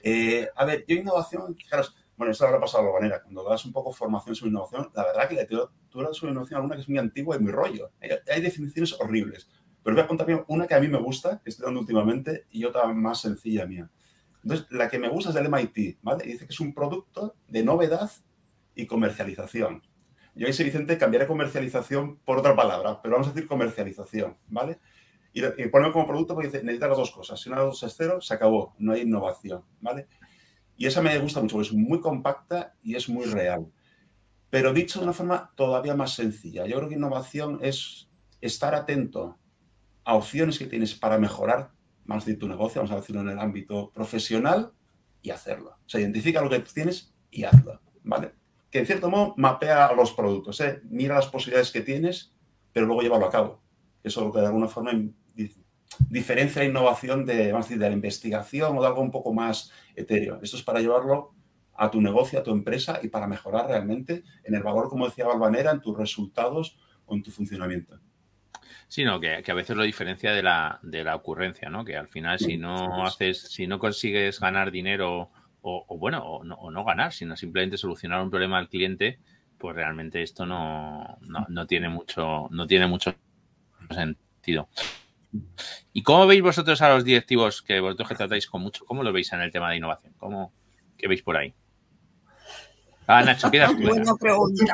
Eh, 0.04 0.48
a 0.56 0.64
ver, 0.64 0.86
yo 0.88 0.98
innovación, 0.98 1.56
fijaros, 1.56 1.96
bueno, 2.16 2.34
esto 2.34 2.46
habrá 2.46 2.60
pasado 2.60 2.84
de 2.84 2.90
la 2.90 3.00
manera. 3.00 3.24
Cuando 3.24 3.44
das 3.44 3.66
un 3.66 3.72
poco 3.72 3.92
formación 3.92 4.36
sobre 4.36 4.52
innovación, 4.52 4.92
la 4.94 5.04
verdad 5.04 5.28
que 5.28 5.34
la 5.34 5.42
literatura 5.42 6.14
sobre 6.14 6.32
innovación 6.32 6.58
alguna 6.58 6.76
que 6.76 6.82
es 6.82 6.90
muy 6.90 7.00
antigua 7.00 7.38
y 7.38 7.40
muy 7.40 7.52
rollo. 7.52 7.90
Hay, 8.00 8.42
definiciones 8.42 8.94
horribles. 9.00 9.50
Pero 9.84 9.96
voy 9.96 10.04
a 10.04 10.08
contar 10.08 10.46
una 10.48 10.68
que 10.68 10.76
a 10.76 10.80
mí 10.80 10.88
me 10.88 11.00
gusta, 11.00 11.42
que 11.44 11.50
estoy 11.50 11.66
dando 11.66 11.80
últimamente, 11.80 12.46
y 12.52 12.64
otra 12.66 12.88
más 12.88 13.22
sencilla 13.22 13.66
mía. 13.66 13.90
Entonces, 14.44 14.68
la 14.72 14.90
que 14.90 15.00
me 15.00 15.10
gusta 15.10 15.30
es 15.30 15.36
del 15.36 15.50
MIT, 15.50 16.00
¿vale? 16.02 16.26
Y 16.26 16.34
dice 16.34 16.46
que 16.46 16.54
es 16.54 16.60
un 16.60 16.74
producto 16.74 17.36
de 17.48 17.64
novedad 17.64 18.12
y 18.76 18.86
comercialización. 18.86 19.84
Yo 20.34 20.48
ahí, 20.48 20.54
Vicente, 20.64 20.98
cambiaré 20.98 21.28
comercialización 21.28 22.18
por 22.20 22.40
otra 22.40 22.56
palabra, 22.56 23.02
pero 23.02 23.14
vamos 23.14 23.28
a 23.28 23.34
decir 23.34 23.48
comercialización, 23.48 24.38
¿vale? 24.48 24.80
Y, 25.34 25.44
y 25.44 25.68
ponerlo 25.68 25.94
como 25.94 26.08
producto 26.08 26.34
porque 26.34 26.50
dice, 26.50 26.64
necesita 26.64 26.88
las 26.88 26.98
dos 26.98 27.12
cosas. 27.12 27.40
Si 27.40 27.50
una 27.50 27.60
de 27.60 27.66
dos 27.66 27.84
es 27.84 27.94
cero, 27.96 28.22
se 28.22 28.34
acabó, 28.34 28.76
no 28.80 28.94
hay 28.94 29.02
innovación, 29.02 29.64
¿vale? 29.82 30.08
Y 30.78 30.86
esa 30.86 31.02
me 31.02 31.18
gusta 31.20 31.42
mucho, 31.42 31.58
porque 31.58 31.70
es 31.70 31.74
muy 31.76 32.00
compacta 32.00 32.74
y 32.82 32.96
es 32.96 33.10
muy 33.10 33.26
real. 33.26 33.68
Pero 34.50 34.74
dicho 34.74 35.00
de 35.00 35.06
una 35.06 35.14
forma 35.14 35.52
todavía 35.56 35.96
más 35.96 36.14
sencilla, 36.14 36.66
yo 36.66 36.78
creo 36.78 36.90
que 36.90 36.96
innovación 36.96 37.60
es 37.62 38.10
estar 38.42 38.74
atento 38.74 39.38
a 40.04 40.16
opciones 40.16 40.58
que 40.58 40.68
tienes 40.68 40.94
para 40.96 41.18
mejorar, 41.18 41.72
más 42.06 42.26
de 42.26 42.36
tu 42.36 42.48
negocio, 42.48 42.82
vamos 42.82 42.92
a 42.92 43.00
decirlo 43.00 43.22
en 43.22 43.30
el 43.30 43.40
ámbito 43.40 43.92
profesional, 43.94 44.74
y 45.22 45.30
hacerlo. 45.30 45.78
O 45.86 45.90
sea, 45.90 46.02
identifica 46.02 46.42
lo 46.42 46.50
que 46.50 46.60
tienes 46.60 47.14
y 47.30 47.44
hazlo, 47.44 47.80
¿vale? 48.04 48.34
Que 48.70 48.80
en 48.80 48.86
cierto 48.86 49.10
modo 49.10 49.34
mapea 49.38 49.94
los 49.94 50.12
productos, 50.14 50.60
¿eh? 50.62 50.82
mira 50.90 51.16
las 51.16 51.28
posibilidades 51.28 51.72
que 51.72 51.82
tienes, 51.82 52.34
pero 52.72 52.86
luego 52.86 53.02
llévalo 53.02 53.26
a 53.26 53.32
cabo. 53.32 53.62
Eso 54.04 54.22
es 54.22 54.26
lo 54.28 54.34
que 54.34 54.40
de 54.40 54.48
alguna 54.48 54.68
forma 54.68 54.92
diferencia 56.10 56.62
la 56.62 56.70
innovación 56.70 57.26
de, 57.26 57.54
de 57.54 57.78
la 57.78 57.92
investigación 57.92 58.78
o 58.78 58.82
de 58.82 58.88
algo 58.88 59.02
un 59.02 59.12
poco 59.12 59.34
más 59.34 59.72
etéreo. 59.96 60.40
Esto 60.42 60.58
es 60.58 60.64
para 60.64 60.80
llevarlo 60.80 61.34
a 61.76 61.92
tu 61.92 62.02
negocio, 62.02 62.40
a 62.40 62.44
tu 62.44 62.52
empresa 62.52 63.00
y 63.04 63.10
para 63.10 63.28
mejorar 63.28 63.68
realmente 63.68 64.24
en 64.44 64.56
el 64.56 64.64
valor, 64.64 64.90
como 64.90 65.06
decía 65.06 65.26
Balvanera, 65.26 65.72
en 65.72 65.82
tus 65.82 65.98
resultados 65.98 66.78
o 67.06 67.16
en 67.16 67.24
tu 67.24 67.32
funcionamiento. 67.32 68.00
Sí, 68.92 69.06
no, 69.06 69.22
que, 69.22 69.42
a 69.48 69.54
veces 69.54 69.78
lo 69.78 69.84
diferencia 69.84 70.34
de 70.34 70.44
la, 70.44 70.78
de 70.82 71.06
la 71.06 71.16
ocurrencia, 71.16 71.70
¿no? 71.70 71.86
Que 71.86 71.96
al 71.96 72.10
final 72.10 72.40
si 72.40 72.58
no 72.58 73.06
haces, 73.06 73.42
si 73.42 73.66
no 73.66 73.80
consigues 73.80 74.42
ganar 74.42 74.70
dinero 74.70 75.32
o, 75.62 75.98
bueno, 75.98 76.22
o 76.26 76.44
no, 76.44 76.56
o 76.56 76.72
no, 76.72 76.84
ganar, 76.84 77.14
sino 77.14 77.38
simplemente 77.38 77.78
solucionar 77.78 78.22
un 78.22 78.30
problema 78.30 78.58
al 78.58 78.68
cliente, 78.68 79.18
pues 79.58 79.78
realmente 79.78 80.22
esto 80.22 80.46
no, 80.46 81.18
no, 81.22 81.46
no 81.48 81.68
tiene 81.68 81.88
mucho, 81.88 82.50
no 82.52 82.68
tiene 82.68 82.86
mucho 82.86 83.16
sentido. 83.92 84.68
¿Y 85.94 86.04
cómo 86.04 86.28
veis 86.28 86.42
vosotros 86.42 86.82
a 86.82 86.90
los 86.90 87.06
directivos 87.06 87.62
que 87.62 87.80
vosotros 87.80 88.10
que 88.10 88.16
tratáis 88.16 88.46
con 88.46 88.62
mucho? 88.62 88.84
¿Cómo 88.84 89.04
lo 89.04 89.14
veis 89.14 89.32
en 89.32 89.40
el 89.40 89.54
tema 89.54 89.70
de 89.70 89.78
innovación? 89.78 90.14
¿Cómo, 90.18 90.52
¿Qué 90.98 91.08
veis 91.08 91.22
por 91.22 91.38
ahí? 91.38 91.54
Ah, 93.08 93.24
Nacho, 93.24 93.50
Buena 93.50 94.16
pregunta. 94.20 94.74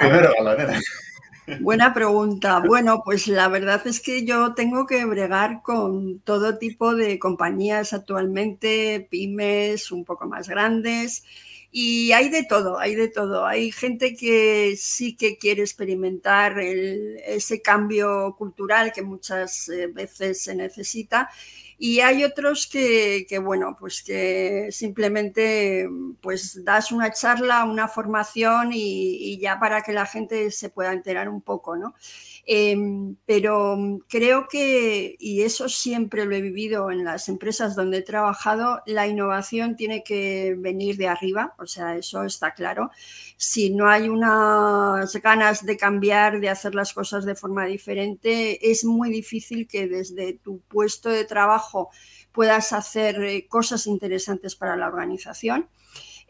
Buena 1.56 1.94
pregunta. 1.94 2.60
Bueno, 2.60 3.02
pues 3.06 3.28
la 3.28 3.48
verdad 3.48 3.86
es 3.88 4.02
que 4.02 4.26
yo 4.26 4.54
tengo 4.54 4.86
que 4.86 5.06
bregar 5.06 5.62
con 5.64 6.20
todo 6.20 6.58
tipo 6.58 6.94
de 6.94 7.20
compañías 7.20 7.94
actualmente, 7.94 9.08
pymes 9.10 9.92
un 9.92 10.04
poco 10.04 10.28
más 10.28 10.50
grandes, 10.50 11.24
Y 11.72 12.12
hay 12.14 12.30
de 12.30 12.44
todo, 12.44 12.80
hay 12.80 12.96
de 12.96 13.08
todo. 13.10 13.46
Hay 13.46 13.72
gente 13.72 14.16
que 14.16 14.76
sí 14.78 15.16
que 15.16 15.38
quiere 15.38 15.62
experimentar 15.62 16.60
ese 16.60 17.62
cambio 17.62 18.36
cultural 18.38 18.92
que 18.94 19.02
muchas 19.02 19.70
eh, 19.70 19.88
veces 19.88 20.42
se 20.44 20.56
necesita 20.56 21.30
y 21.80 22.00
hay 22.00 22.24
otros 22.24 22.68
que, 22.68 23.26
bueno, 23.44 23.78
pues 23.80 24.02
que 24.02 24.70
simplemente 24.72 25.88
pues 26.22 26.64
das 26.64 26.92
una 26.92 27.12
charla, 27.12 27.66
una 27.66 27.88
formación 27.88 28.72
y, 28.74 29.38
ya 29.40 29.60
para 29.60 29.82
que 29.82 29.94
la 29.94 30.06
gente 30.06 30.50
se 30.52 30.70
pueda 30.70 30.92
enterar 30.94 31.30
un 31.30 31.42
poco, 31.42 31.76
¿no? 31.76 31.94
Em, 32.50 33.18
pero 33.26 33.78
creo 34.08 34.48
que, 34.48 35.18
y 35.20 35.42
eso 35.42 35.68
siempre 35.68 36.24
lo 36.24 36.34
he 36.34 36.42
vivido 36.42 36.90
en 36.92 37.04
las 37.04 37.28
empresas 37.28 37.76
donde 37.76 37.98
he 37.98 38.02
trabajado, 38.02 38.82
la 38.86 39.06
innovación 39.06 39.76
tiene 39.76 40.02
que 40.02 40.56
venir 40.58 40.96
de 40.96 41.10
arriba, 41.10 41.56
o 41.60 41.66
sea, 41.68 41.98
eso 41.98 42.24
está 42.24 42.54
claro. 42.54 42.90
Si 43.36 43.70
no 43.72 43.90
hay 43.90 44.08
unas 44.08 45.14
ganas 45.18 45.66
de 45.66 45.76
cambiar, 45.76 46.40
de 46.40 46.48
hacer 46.48 46.74
las 46.74 46.94
cosas 46.94 47.26
de 47.26 47.36
forma 47.36 47.66
diferente, 47.66 48.72
es 48.72 48.86
muy 48.86 49.10
difícil 49.10 49.68
que 49.68 49.90
desde 49.90 50.32
tu 50.36 50.62
puesto 50.70 51.10
de 51.10 51.26
trabajo 51.26 51.90
puedas 52.32 52.72
hacer 52.72 53.22
eh, 53.24 53.46
cosas 53.50 53.88
interesantes 53.88 54.56
para 54.56 54.78
la 54.78 54.88
organización. 54.88 55.68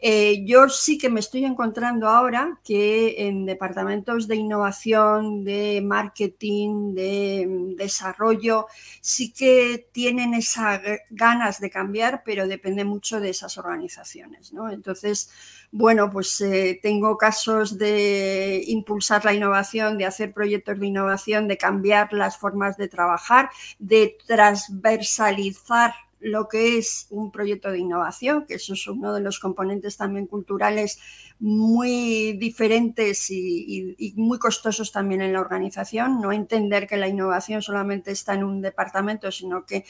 Eh, 0.00 0.44
yo 0.44 0.68
sí 0.68 0.96
que 0.96 1.10
me 1.10 1.18
estoy 1.18 1.44
encontrando 1.44 2.08
ahora 2.08 2.60
que 2.62 3.26
en 3.26 3.46
departamentos 3.46 4.28
de 4.28 4.36
innovación, 4.36 5.42
de 5.42 5.80
marketing, 5.82 6.94
de 6.94 7.46
mm, 7.48 7.76
desarrollo, 7.76 8.66
sí 9.00 9.32
que 9.32 9.88
tienen 9.92 10.34
esas 10.34 10.80
ganas 11.10 11.60
de 11.60 11.70
cambiar, 11.70 12.22
pero 12.24 12.46
depende 12.46 12.84
mucho 12.84 13.20
de 13.20 13.30
esas 13.30 13.58
organizaciones. 13.58 14.52
Entonces, 14.70 15.30
bueno, 15.72 16.10
pues 16.10 16.40
eh, 16.40 16.78
tengo 16.80 17.16
casos 17.18 17.76
de 17.76 18.62
impulsar 18.68 19.24
la 19.24 19.34
innovación, 19.34 19.98
de 19.98 20.06
hacer 20.06 20.32
proyectos 20.32 20.78
de 20.78 20.86
innovación, 20.86 21.48
de 21.48 21.58
cambiar 21.58 22.12
las 22.12 22.38
formas 22.38 22.76
de 22.76 22.88
trabajar, 22.88 23.50
de 23.80 24.16
transversalizar 24.26 25.92
lo 26.20 26.48
que 26.48 26.78
es 26.78 27.06
un 27.10 27.30
proyecto 27.30 27.70
de 27.70 27.78
innovación, 27.78 28.44
que 28.46 28.54
eso 28.54 28.74
es 28.74 28.86
uno 28.86 29.14
de 29.14 29.20
los 29.20 29.38
componentes 29.38 29.96
también 29.96 30.26
culturales 30.26 30.98
muy 31.38 32.32
diferentes 32.34 33.30
y, 33.30 34.14
muy 34.16 34.38
costosos 34.38 34.92
también 34.92 35.20
en 35.20 35.32
la 35.32 35.40
organización. 35.40 36.20
No 36.20 36.32
entender 36.32 36.86
que 36.86 36.96
la 36.96 37.08
innovación 37.08 37.62
solamente 37.62 38.10
está 38.10 38.34
en 38.34 38.44
un 38.44 38.60
departamento, 38.60 39.30
sino 39.30 39.64
que 39.64 39.84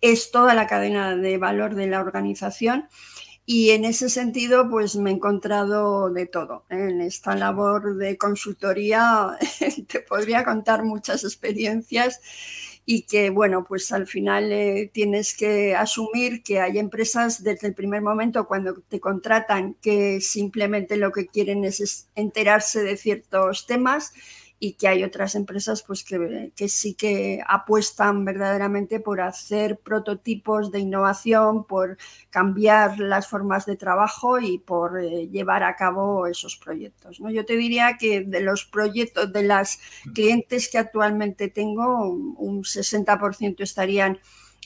es 0.00 0.30
toda 0.30 0.54
la 0.54 0.66
cadena 0.66 1.16
de 1.16 1.36
valor 1.38 1.74
de 1.74 1.86
la 1.86 2.00
organización. 2.00 2.88
Y 3.44 3.70
en 3.70 3.84
ese 3.84 4.08
sentido, 4.08 4.70
pues 4.70 4.96
me 4.96 5.10
he 5.10 5.14
encontrado 5.14 6.10
de 6.10 6.26
todo. 6.26 6.64
En 6.70 7.00
esta 7.00 7.34
labor 7.34 7.96
de 7.96 8.16
consultoría 8.16 9.36
te 9.88 10.00
podría 10.00 10.44
contar 10.44 10.84
muchas 10.84 11.24
experiencias 11.24 12.20
y 12.86 13.02
que, 13.02 13.30
bueno, 13.30 13.64
pues 13.64 13.92
al 13.92 14.06
final 14.06 14.52
eh, 14.52 14.90
tienes 14.92 15.36
que 15.36 15.76
asumir 15.76 16.42
que 16.42 16.60
hay 16.60 16.78
empresas 16.78 17.42
desde 17.42 17.68
el 17.68 17.74
primer 17.74 18.02
momento 18.02 18.46
cuando 18.46 18.74
te 18.88 19.00
contratan 19.00 19.74
que 19.74 20.20
simplemente 20.20 20.96
lo 20.96 21.12
que 21.12 21.26
quieren 21.26 21.64
es 21.64 22.08
enterarse 22.14 22.82
de 22.82 22.96
ciertos 22.96 23.66
temas 23.66 24.12
y 24.62 24.74
que 24.74 24.88
hay 24.88 25.02
otras 25.02 25.34
empresas 25.34 25.82
pues 25.82 26.04
que, 26.04 26.68
sí 26.68 26.94
que 26.94 27.42
apuestan 27.48 28.26
verdaderamente 28.26 29.00
por 29.00 29.22
hacer 29.22 29.78
prototipos 29.78 30.70
de 30.70 30.80
innovación, 30.80 31.64
por 31.64 31.96
cambiar 32.28 33.00
las 33.00 33.26
formas 33.26 33.64
de 33.64 33.76
trabajo 33.76 34.38
y 34.38 34.58
por 34.58 35.00
eh, 35.02 35.28
llevar 35.28 35.62
a 35.64 35.76
cabo 35.76 36.26
esos 36.26 36.56
proyectos. 36.56 37.20
¿no? 37.20 37.30
Yo 37.30 37.46
te 37.46 37.56
diría 37.56 37.96
que 37.98 38.20
de 38.20 38.40
los 38.42 38.66
proyectos, 38.66 39.32
de 39.32 39.44
las 39.44 39.80
clientes 40.14 40.68
que 40.68 40.76
actualmente 40.76 41.48
tengo, 41.48 42.10
un 42.10 42.62
60% 42.62 43.62
estarían 43.62 44.18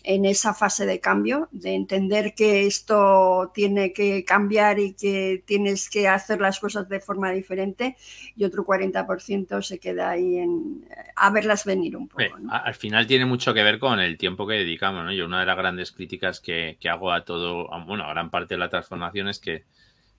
en 0.06 0.26
esa 0.26 0.52
fase 0.52 0.84
de 0.84 1.00
cambio, 1.00 1.48
de 1.50 1.74
entender 1.74 2.34
que 2.34 2.66
esto 2.66 3.50
tiene 3.54 3.94
que 3.94 4.22
cambiar 4.22 4.78
y 4.78 4.92
que 4.92 5.42
tienes 5.46 5.88
que 5.88 6.08
hacer 6.08 6.42
las 6.42 6.60
cosas 6.60 6.86
de 6.90 7.00
forma 7.00 7.30
diferente 7.30 7.96
y 8.36 8.44
otro 8.44 8.66
40% 8.66 9.62
se 9.62 9.78
queda 9.78 10.10
ahí 10.10 10.36
en, 10.36 10.86
a 11.16 11.30
verlas 11.30 11.64
venir 11.64 11.96
un 11.96 12.08
poco. 12.08 12.22
Al 12.50 12.74
final 12.74 13.06
tiene 13.06 13.24
mucho 13.24 13.54
que 13.54 13.62
ver 13.62 13.78
con 13.78 13.98
el 13.98 14.18
tiempo 14.18 14.46
que 14.46 14.54
dedicamos. 14.54 15.06
¿no? 15.06 15.12
Yo 15.12 15.24
una 15.24 15.40
de 15.40 15.46
las 15.46 15.56
grandes 15.56 15.90
críticas 15.90 16.38
que, 16.38 16.76
hago 16.88 17.10
a 17.10 17.24
todo, 17.24 17.68
bueno, 17.86 18.04
a 18.04 18.10
gran 18.10 18.28
parte 18.28 18.54
de 18.54 18.58
la 18.58 18.68
transformación 18.68 19.28
es 19.28 19.38
que 19.38 19.64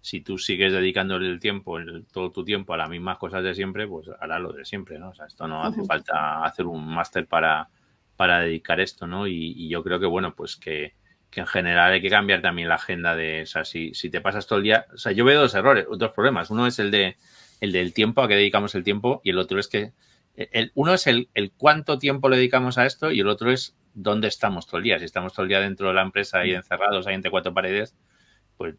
si 0.02 0.22
tú 0.22 0.40
sigues 0.40 0.74
dedicando 0.74 1.18
el 1.18 1.40
tiempo, 1.40 1.78
todo 2.12 2.32
tu 2.32 2.44
tiempo 2.44 2.74
a 2.74 2.78
las 2.78 2.90
mismas 2.90 3.20
cosas 3.20 3.44
de 3.44 3.54
siempre, 3.54 3.88
pues 3.88 4.08
hará 4.20 4.40
lo 4.40 4.52
de 4.52 4.66
siempre, 4.66 4.98
¿no? 4.98 5.10
O 5.10 5.14
sea, 5.14 5.28
esto 5.28 5.48
no 5.48 5.64
hace 5.64 5.84
falta 5.84 6.44
hacer 6.44 6.66
un 6.66 6.88
máster 6.88 7.28
para, 7.28 7.70
para 8.16 8.40
dedicar 8.40 8.80
esto, 8.80 9.08
¿no? 9.08 9.28
Y, 9.28 9.68
yo 9.70 9.84
creo 9.84 10.00
que, 10.00 10.06
bueno, 10.06 10.36
pues 10.36 10.56
que, 10.56 10.94
en 11.34 11.48
general 11.48 11.92
hay 11.92 12.02
que 12.02 12.10
cambiar 12.10 12.42
también 12.42 12.70
la 12.70 12.76
agenda 12.76 13.14
de, 13.14 13.42
o 13.42 13.46
sea, 13.46 13.66
si, 13.66 13.94
si 13.94 14.10
te 14.10 14.22
pasas 14.22 14.48
todo 14.48 14.60
el 14.60 14.64
día, 14.64 14.86
o 14.94 14.98
sea, 14.98 15.12
yo 15.12 15.26
veo 15.26 15.42
dos 15.42 15.54
errores, 15.54 15.86
dos 15.98 16.12
problemas. 16.12 16.50
Uno 16.50 16.66
es 16.66 16.80
el 16.80 16.92
de 16.92 17.18
el 17.62 17.72
del 17.72 17.94
tiempo, 17.94 18.22
a 18.22 18.28
qué 18.28 18.36
dedicamos 18.36 18.76
el 18.76 18.84
tiempo, 18.84 19.22
y 19.24 19.32
el 19.32 19.40
otro 19.40 19.60
es 19.60 19.68
que, 19.68 19.94
el, 20.36 20.72
uno 20.76 20.94
es 20.94 21.08
el, 21.08 21.30
el 21.34 21.52
cuánto 21.52 21.98
tiempo 21.98 22.30
le 22.30 22.38
dedicamos 22.38 22.78
a 22.78 22.86
esto 22.86 23.12
y 23.12 23.22
el 23.22 23.28
otro 23.28 23.52
es 23.52 23.76
dónde 23.94 24.28
estamos 24.28 24.68
todo 24.68 24.78
el 24.78 24.84
día. 24.84 25.00
Si 25.00 25.06
estamos 25.06 25.34
todo 25.34 25.44
el 25.44 25.50
día 25.50 25.60
dentro 25.62 25.88
de 25.88 25.94
la 25.94 26.02
empresa 26.02 26.40
ahí 26.40 26.54
encerrados, 26.54 27.08
ahí 27.08 27.16
entre 27.16 27.32
cuatro 27.32 27.54
paredes, 27.54 27.96
pues 28.58 28.76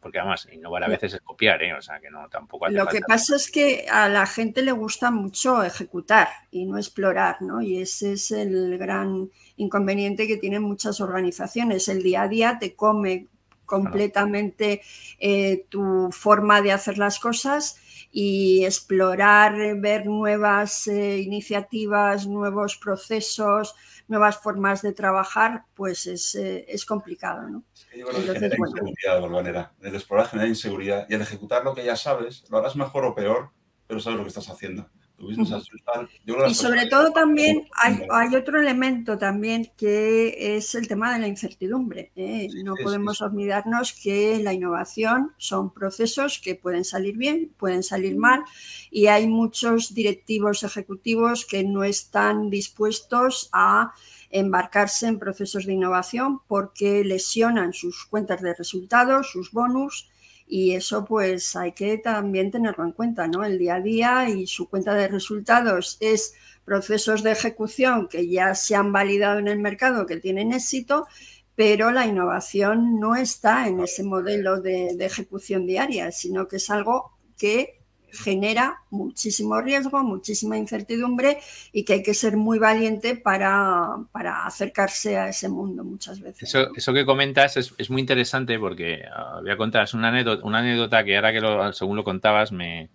porque 0.00 0.18
además 0.18 0.48
innovar 0.52 0.82
a 0.82 0.88
veces 0.88 1.14
es 1.14 1.20
copiar, 1.20 1.62
¿eh? 1.62 1.74
o 1.74 1.80
sea 1.80 2.00
que 2.00 2.10
no 2.10 2.28
tampoco 2.28 2.68
Lo 2.68 2.86
que 2.86 3.00
pasa 3.00 3.36
es 3.36 3.50
que 3.50 3.86
a 3.88 4.08
la 4.08 4.26
gente 4.26 4.62
le 4.62 4.72
gusta 4.72 5.12
mucho 5.12 5.62
ejecutar 5.62 6.28
y 6.50 6.66
no 6.66 6.76
explorar, 6.76 7.40
¿no? 7.40 7.62
Y 7.62 7.80
ese 7.80 8.14
es 8.14 8.32
el 8.32 8.76
gran 8.78 9.30
inconveniente 9.56 10.26
que 10.26 10.38
tienen 10.38 10.62
muchas 10.62 11.00
organizaciones. 11.00 11.88
El 11.88 12.02
día 12.02 12.22
a 12.22 12.28
día 12.28 12.58
te 12.58 12.74
come 12.74 13.28
completamente 13.64 14.82
eh, 15.18 15.66
tu 15.68 16.10
forma 16.10 16.62
de 16.62 16.72
hacer 16.72 16.98
las 16.98 17.18
cosas 17.18 17.76
y 18.10 18.64
explorar, 18.64 19.54
ver 19.80 20.06
nuevas 20.06 20.86
eh, 20.86 21.18
iniciativas, 21.18 22.26
nuevos 22.26 22.76
procesos, 22.76 23.74
nuevas 24.08 24.38
formas 24.38 24.82
de 24.82 24.92
trabajar, 24.92 25.64
pues 25.74 26.06
es, 26.06 26.34
eh, 26.34 26.64
es 26.68 26.84
complicado. 26.84 27.48
¿no? 27.48 27.64
yo 27.96 28.06
creo 28.06 28.20
que 28.20 28.32
genera 28.34 28.56
inseguridad 28.56 29.20
de 29.20 29.28
manera. 29.28 29.72
El 29.80 29.94
explorar 29.94 30.28
genera 30.28 30.48
inseguridad 30.48 31.06
y 31.08 31.14
el 31.14 31.22
ejecutar 31.22 31.64
lo 31.64 31.74
que 31.74 31.84
ya 31.84 31.96
sabes, 31.96 32.44
lo 32.50 32.58
harás 32.58 32.76
mejor 32.76 33.04
o 33.04 33.14
peor, 33.14 33.50
pero 33.86 34.00
sabes 34.00 34.18
lo 34.18 34.24
que 34.24 34.28
estás 34.28 34.48
haciendo. 34.48 34.88
Y 35.18 36.54
sobre 36.54 36.86
todo 36.86 37.10
también 37.10 37.66
hay, 37.72 38.02
hay, 38.10 38.34
otro 38.36 38.60
elemento 38.60 39.16
también 39.16 39.70
que 39.76 40.56
es 40.56 40.74
el 40.74 40.86
tema 40.88 41.14
de 41.14 41.20
la 41.20 41.26
incertidumbre. 41.26 42.12
¿eh? 42.16 42.48
no 42.62 42.74
podemos 42.82 43.22
olvidarnos 43.22 43.94
que 43.94 44.38
la 44.42 44.52
innovación 44.52 45.32
son 45.38 45.72
procesos 45.72 46.38
que 46.38 46.54
pueden 46.54 46.84
salir 46.84 47.16
bien, 47.16 47.50
pueden 47.56 47.82
salir 47.82 48.16
mal 48.16 48.44
y 48.90 49.06
hay 49.06 49.26
muchos 49.26 49.94
directivos 49.94 50.62
ejecutivos 50.62 51.46
que 51.46 51.64
no 51.64 51.82
están 51.82 52.50
dispuestos 52.50 53.48
a 53.52 53.94
embarcarse 54.30 55.06
en 55.06 55.18
procesos 55.18 55.64
de 55.64 55.72
innovación 55.72 56.40
porque 56.46 57.04
lesionan 57.04 57.72
sus 57.72 58.04
cuentas 58.04 58.42
de 58.42 58.54
resultados, 58.54 59.30
sus 59.30 59.50
bonus 59.50 60.10
y 60.46 60.72
eso 60.74 61.04
pues 61.04 61.56
hay 61.56 61.72
que 61.72 61.98
también 61.98 62.50
tenerlo 62.50 62.84
en 62.84 62.92
cuenta, 62.92 63.26
¿no? 63.26 63.44
El 63.44 63.58
día 63.58 63.76
a 63.76 63.80
día 63.80 64.28
y 64.28 64.46
su 64.46 64.68
cuenta 64.68 64.94
de 64.94 65.08
resultados 65.08 65.96
es 66.00 66.34
procesos 66.64 67.22
de 67.22 67.32
ejecución 67.32 68.08
que 68.08 68.28
ya 68.28 68.54
se 68.54 68.74
han 68.74 68.92
validado 68.92 69.38
en 69.38 69.48
el 69.48 69.58
mercado, 69.58 70.06
que 70.06 70.18
tienen 70.18 70.52
éxito, 70.52 71.06
pero 71.54 71.90
la 71.90 72.06
innovación 72.06 73.00
no 73.00 73.16
está 73.16 73.68
en 73.68 73.80
ese 73.80 74.02
modelo 74.02 74.60
de, 74.60 74.94
de 74.96 75.06
ejecución 75.06 75.66
diaria, 75.66 76.12
sino 76.12 76.48
que 76.48 76.56
es 76.56 76.70
algo 76.70 77.12
que 77.38 77.75
genera 78.16 78.80
muchísimo 78.90 79.60
riesgo, 79.60 80.02
muchísima 80.02 80.56
incertidumbre 80.56 81.38
y 81.72 81.84
que 81.84 81.94
hay 81.94 82.02
que 82.02 82.14
ser 82.14 82.36
muy 82.36 82.58
valiente 82.58 83.16
para, 83.16 83.96
acercarse 84.44 85.16
a 85.16 85.28
ese 85.28 85.48
mundo 85.48 85.84
muchas 85.84 86.20
veces. 86.20 86.54
Eso, 86.76 86.92
que 86.92 87.04
comentas 87.04 87.56
es, 87.56 87.90
muy 87.90 88.00
interesante 88.00 88.58
porque 88.58 89.04
ah, 89.14 89.38
voy 89.40 89.50
a 89.50 89.56
contar 89.56 89.86
una 89.94 90.08
anécdota, 90.08 90.44
una 90.44 90.58
anécdota 90.58 91.04
que 91.04 91.16
ahora 91.16 91.32
que 91.32 91.40
lo, 91.40 91.72
según 91.72 91.96
lo 91.96 92.04
contabas 92.04 92.52
me... 92.52 92.90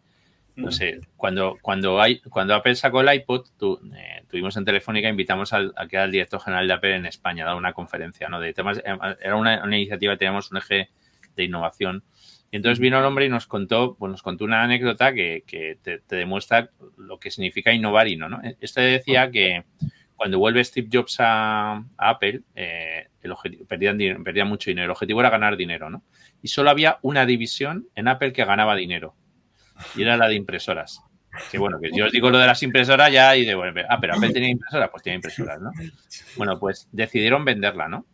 No 0.54 0.68
mm. 0.68 0.72
sé, 0.72 1.00
cuando, 1.16 1.58
cuando, 1.62 2.02
hay, 2.02 2.20
cuando 2.20 2.54
Apple 2.54 2.76
sacó 2.76 3.00
el 3.00 3.14
iPod, 3.14 3.48
eh, 3.96 4.24
tuvimos 4.30 4.58
en 4.58 4.66
Telefónica, 4.66 5.08
invitamos 5.08 5.54
al, 5.54 5.74
a 5.78 5.88
que 5.88 5.96
era 5.96 6.04
el 6.04 6.12
director 6.12 6.42
general 6.42 6.68
de 6.68 6.74
Apple 6.74 6.96
en 6.96 7.06
España, 7.06 7.46
a 7.46 7.48
dar 7.48 7.56
una 7.56 7.72
conferencia, 7.72 8.28
¿no? 8.28 8.38
De 8.42 8.54
temas, 8.54 8.80
eh, 8.80 8.98
era 9.22 9.38
una, 9.38 9.64
una 9.64 9.78
iniciativa, 9.78 10.18
teníamos 10.18 10.52
un 10.52 10.58
eje 10.58 10.90
de 11.38 11.44
innovación 11.46 12.04
y 12.52 12.58
entonces 12.58 12.80
vino 12.80 13.00
el 13.00 13.06
hombre 13.06 13.26
y 13.26 13.30
nos 13.30 13.48
contó, 13.48 13.96
pues 13.98 14.12
nos 14.12 14.22
contó 14.22 14.44
una 14.44 14.62
anécdota 14.62 15.14
que, 15.14 15.44
te, 15.82 16.02
demuestra 16.10 16.70
lo 16.98 17.18
que 17.18 17.32
significa 17.32 17.72
innovar 17.72 18.10
y 18.10 18.18
no, 18.18 18.28
¿no? 18.28 18.42
Este 18.60 18.82
decía 18.82 19.32
que 19.32 19.64
cuando 20.18 20.38
vuelve 20.38 20.64
Steve 20.64 20.90
Jobs 20.92 21.16
a, 21.20 21.82
Apple, 21.98 22.42
eh, 22.56 23.08
el 23.22 23.32
objetivo, 23.32 23.66
perdían, 23.66 23.98
perdían 24.24 24.50
mucho 24.50 24.70
dinero, 24.70 24.86
el 24.86 24.92
objetivo 24.92 25.22
era 25.22 25.30
ganar 25.30 25.56
dinero, 25.56 25.90
¿no? 25.90 26.04
Y 26.42 26.50
solo 26.50 26.70
había 26.70 27.00
una 27.04 27.26
división 27.26 27.88
en 27.96 28.10
Apple 28.10 28.34
que 28.34 28.44
ganaba 28.44 28.76
dinero, 28.76 29.16
y 29.96 30.02
era 30.02 30.18
la 30.18 30.28
de 30.28 30.36
impresoras. 30.36 31.02
Que 31.50 31.58
bueno, 31.58 31.80
que 31.80 31.92
yo 31.96 32.06
os 32.06 32.12
digo 32.12 32.30
lo 32.30 32.38
de 32.38 32.48
las 32.48 32.62
impresoras 32.62 33.10
ya 33.14 33.38
y 33.38 33.46
de, 33.46 33.56
bueno, 33.56 33.82
ah, 33.88 33.98
pero 34.02 34.16
Apple 34.16 34.34
tenía 34.34 34.50
impresoras, 34.50 34.90
pues 34.90 35.02
tiene 35.02 35.16
impresoras, 35.16 35.62
¿no? 35.62 35.72
Bueno, 36.36 36.60
pues 36.60 36.90
decidieron 36.92 37.46
venderla, 37.46 37.88
¿no? 37.88 38.06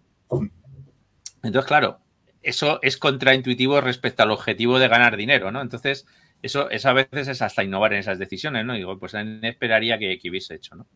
Entonces, 1.42 1.68
claro, 1.68 2.00
eso 2.48 2.80
es 2.82 2.96
contraintuitivo 2.96 3.82
respecto 3.82 4.24
al 4.24 4.32
objetivo 4.32 4.80
de 4.80 4.88
ganar 4.88 5.18
dinero, 5.18 5.52
¿no? 5.52 5.62
Entonces, 5.62 6.08
eso, 6.42 6.70
a 6.72 6.94
veces 6.94 7.28
es 7.28 7.42
hasta 7.42 7.62
innovar 7.62 7.92
en 7.92 8.00
esas 8.00 8.20
decisiones, 8.20 8.64
¿no? 8.64 8.74
Digo, 8.74 8.98
pues 8.98 9.14
esperaría 9.42 9.98
que, 9.98 10.18
que 10.18 10.30
hubiese 10.30 10.56
hecho, 10.56 10.76
¿no? 10.76 10.88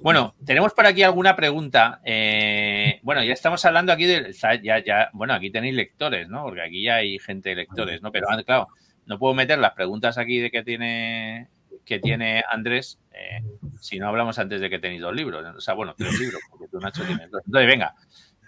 Bueno, 0.00 0.34
tenemos 0.44 0.72
por 0.72 0.86
aquí 0.86 1.02
alguna 1.02 1.36
pregunta. 1.36 2.00
Eh, 2.02 2.98
bueno, 3.02 3.22
ya 3.22 3.34
estamos 3.34 3.62
hablando 3.66 3.92
aquí 3.92 4.06
de, 4.06 4.32
ya, 4.62 4.82
ya, 4.82 5.10
bueno, 5.12 5.34
aquí 5.34 5.50
tenéis 5.50 5.74
lectores, 5.74 6.28
¿no? 6.28 6.44
Porque 6.44 6.62
aquí 6.62 6.82
ya 6.82 6.96
hay 6.96 7.18
gente 7.18 7.50
de 7.50 7.56
lectores, 7.56 8.00
¿no? 8.00 8.10
Pero 8.10 8.26
claro, 8.46 8.68
no 9.04 9.18
puedo 9.18 9.34
meter 9.34 9.58
las 9.58 9.72
preguntas 9.72 10.16
aquí 10.16 10.38
de 10.38 10.50
que 10.50 10.62
tiene 10.62 11.48
que 11.84 12.00
tiene 12.00 12.42
Andrés 12.50 12.98
eh, 13.12 13.42
si 13.80 13.98
no 13.98 14.08
hablamos 14.08 14.38
antes 14.38 14.60
de 14.60 14.68
que 14.68 14.78
tenéis 14.78 15.02
dos 15.02 15.14
libros. 15.14 15.44
O 15.56 15.60
sea, 15.60 15.74
bueno, 15.74 15.94
tres 15.96 16.18
libros, 16.18 16.40
porque 16.50 16.66
tú, 16.68 16.80
Nacho, 16.80 17.04
tienes 17.04 17.30
dos. 17.30 17.42
Entonces, 17.46 17.68
venga, 17.68 17.94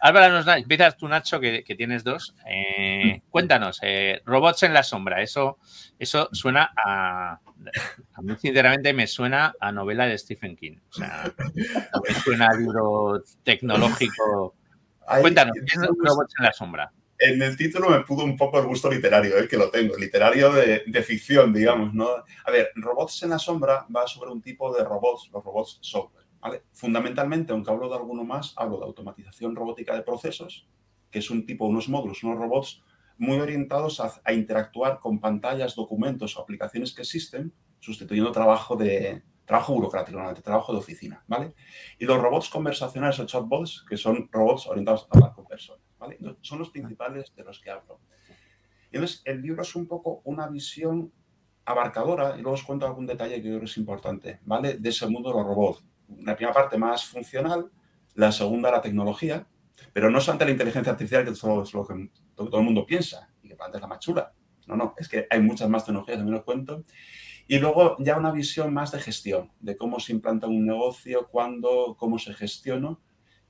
Álvaro, 0.00 0.32
nos 0.32 0.46
empiezas 0.56 0.96
tú, 0.96 1.08
Nacho, 1.08 1.40
que, 1.40 1.62
tienes 1.76 2.04
dos. 2.04 2.34
Eh, 2.46 3.22
cuéntanos, 3.30 3.78
eh, 3.82 4.20
robots 4.24 4.62
en 4.62 4.72
la 4.72 4.82
sombra. 4.82 5.22
Eso, 5.22 5.58
eso 5.98 6.28
suena 6.32 6.72
a. 6.76 7.40
A 8.14 8.22
mí, 8.22 8.34
sinceramente, 8.40 8.92
me 8.92 9.06
suena 9.06 9.54
a 9.58 9.72
novela 9.72 10.06
de 10.06 10.16
Stephen 10.16 10.56
King. 10.56 10.76
O 10.90 10.92
sea, 10.92 11.32
me 11.54 12.14
suena 12.14 12.46
a 12.46 12.56
libro 12.56 13.22
tecnológico. 13.42 14.54
Cuéntanos, 15.20 15.54
¿qué 15.54 15.80
es 15.80 15.86
robots 15.86 16.34
en 16.38 16.44
la 16.44 16.52
sombra? 16.52 16.92
En 17.18 17.42
el 17.42 17.56
título 17.56 17.90
me 17.90 18.00
pudo 18.00 18.22
un 18.22 18.36
poco 18.36 18.60
el 18.60 18.66
gusto 18.66 18.88
literario, 18.88 19.36
el 19.36 19.48
que 19.48 19.56
lo 19.56 19.70
tengo, 19.70 19.96
literario 19.96 20.52
de, 20.52 20.84
de, 20.86 21.02
ficción, 21.02 21.52
digamos, 21.52 21.92
¿no? 21.92 22.08
A 22.44 22.50
ver, 22.52 22.70
Robots 22.76 23.24
en 23.24 23.30
la 23.30 23.40
sombra 23.40 23.86
va 23.94 24.06
sobre 24.06 24.30
un 24.30 24.40
tipo 24.40 24.72
de 24.72 24.84
robots, 24.84 25.28
los 25.32 25.42
robots 25.42 25.80
Fundamentalmente, 26.72 27.52
aunque 27.52 27.70
hablo 27.70 27.88
de 27.88 27.96
alguno 27.96 28.24
más, 28.24 28.54
hablo 28.56 28.78
de 28.78 28.84
automatización 28.84 29.56
robótica 29.56 29.94
de 29.94 30.02
procesos, 30.02 30.68
que 31.10 31.18
es 31.18 31.30
un 31.30 31.46
tipo, 31.46 31.66
unos 31.66 31.88
módulos, 31.88 32.22
unos 32.22 32.38
robots 32.38 32.82
muy 33.16 33.38
orientados 33.40 34.00
a, 34.00 34.32
interactuar 34.32 35.00
con 35.00 35.18
pantallas, 35.18 35.74
documentos 35.74 36.36
o 36.36 36.42
aplicaciones 36.42 36.94
que 36.94 37.02
existen, 37.02 37.52
sustituyendo 37.80 38.30
trabajo 38.30 38.76
de 38.76 39.22
trabajo 39.44 39.72
burocrático, 39.74 40.18
trabajo 40.42 40.72
de 40.72 40.78
oficina, 40.78 41.24
¿vale? 41.26 41.54
Y 41.98 42.04
los 42.04 42.20
robots 42.20 42.50
conversacionales 42.50 43.18
o 43.18 43.24
chatbots, 43.24 43.84
que 43.88 43.96
son 43.96 44.28
robots 44.30 44.66
orientados 44.66 45.08
a 45.10 45.16
hablar 45.16 45.32
con 45.32 45.46
personas. 45.46 45.80
Son 46.42 46.58
los 46.58 46.68
principales 46.68 47.34
de 47.34 47.44
los 47.44 47.58
que 47.58 47.70
hablo. 47.70 47.98
Entonces, 48.92 49.22
el 49.24 49.40
libro 49.40 49.62
es 49.62 49.74
un 49.74 49.86
poco 49.86 50.20
una 50.24 50.48
visión 50.48 51.10
abarcadora, 51.64 52.34
y 52.38 52.42
luego 52.42 52.52
os 52.52 52.62
cuento 52.62 52.86
algún 52.86 53.06
detalle 53.06 53.36
que 53.36 53.42
creo 53.42 53.58
que 53.58 53.66
es 53.66 53.76
importante, 53.78 54.40
¿vale? 54.44 54.74
De 54.74 54.88
ese 54.90 55.06
mundo 55.06 55.30
de 55.30 55.36
los 55.36 55.46
robots 55.46 55.82
una 56.08 56.36
primera 56.36 56.54
parte 56.54 56.78
más 56.78 57.04
funcional, 57.04 57.70
la 58.14 58.32
segunda 58.32 58.70
la 58.70 58.80
tecnología, 58.80 59.46
pero 59.92 60.10
no 60.10 60.20
solamente 60.20 60.46
la 60.46 60.50
inteligencia 60.52 60.92
artificial, 60.92 61.24
que 61.24 61.30
es 61.30 61.42
lo, 61.42 61.86
que 61.86 62.10
todo, 62.34 62.58
el 62.58 62.64
mundo 62.64 62.84
piensa 62.86 63.30
y 63.42 63.48
que 63.48 63.56
antes 63.58 63.80
la 63.80 63.86
más. 63.86 64.00
No, 64.66 64.76
no, 64.76 64.94
es 64.98 65.08
que 65.08 65.26
hay 65.30 65.40
muchas 65.40 65.68
más 65.68 65.84
tecnologías, 65.84 66.18
también 66.18 66.38
os 66.38 66.44
cuento. 66.44 66.84
Y 67.46 67.58
luego 67.58 67.96
ya 68.00 68.18
una 68.18 68.30
visión 68.30 68.74
más 68.74 68.92
de 68.92 69.00
gestión, 69.00 69.50
de 69.60 69.76
cómo 69.76 70.00
se 70.00 70.12
implanta 70.12 70.46
un 70.46 70.66
negocio, 70.66 71.26
cuándo, 71.30 71.96
cómo 71.98 72.18
se 72.18 72.34
gestiona. 72.34 72.98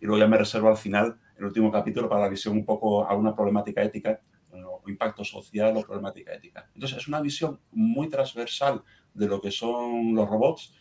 Y 0.01 0.07
luego 0.07 0.21
ya 0.21 0.29
me 0.29 0.39
reservo 0.39 0.69
al 0.69 0.77
final, 0.77 1.19
el 1.37 1.47
último 1.47 1.73
capítulo, 1.73 2.09
para 2.09 2.23
la 2.23 2.29
visión 2.29 2.57
un 2.57 2.65
poco 2.65 3.05
a 3.05 3.17
una 3.17 3.35
problemática 3.35 3.83
ética, 3.83 4.21
o 4.53 4.83
impacto 4.89 5.25
social 5.25 5.77
o 5.77 5.83
problemática 5.83 6.33
ética. 6.33 6.71
Entonces, 6.75 6.99
es 6.99 7.09
una 7.09 7.21
visión 7.21 7.61
muy 7.73 8.09
transversal 8.09 8.83
de 9.15 9.27
lo 9.27 9.41
que 9.41 9.51
son 9.51 10.15
los 10.15 10.29
robots, 10.29 10.75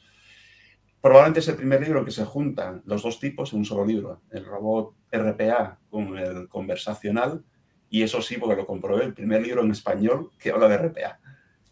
Probablemente 1.02 1.40
es 1.40 1.48
el 1.48 1.56
primer 1.56 1.82
libro 1.82 2.04
que 2.04 2.12
se 2.12 2.26
juntan 2.26 2.82
los 2.86 3.04
dos 3.04 3.20
tipos 3.20 3.54
en 3.54 3.60
un 3.60 3.66
solo 3.66 3.86
libro, 3.86 4.22
el 4.32 4.46
robot 4.46 4.96
RPA 5.12 5.80
con 5.90 6.18
el 6.18 6.48
conversacional, 6.48 7.44
y 7.90 8.02
eso 8.02 8.22
sí, 8.22 8.38
porque 8.38 8.56
lo 8.56 8.66
comprobé, 8.66 9.06
el 9.06 9.14
primer 9.14 9.42
libro 9.42 9.64
en 9.64 9.72
español 9.72 10.32
que 10.38 10.52
habla 10.52 10.68
de 10.68 10.78
RPA. 10.78 11.20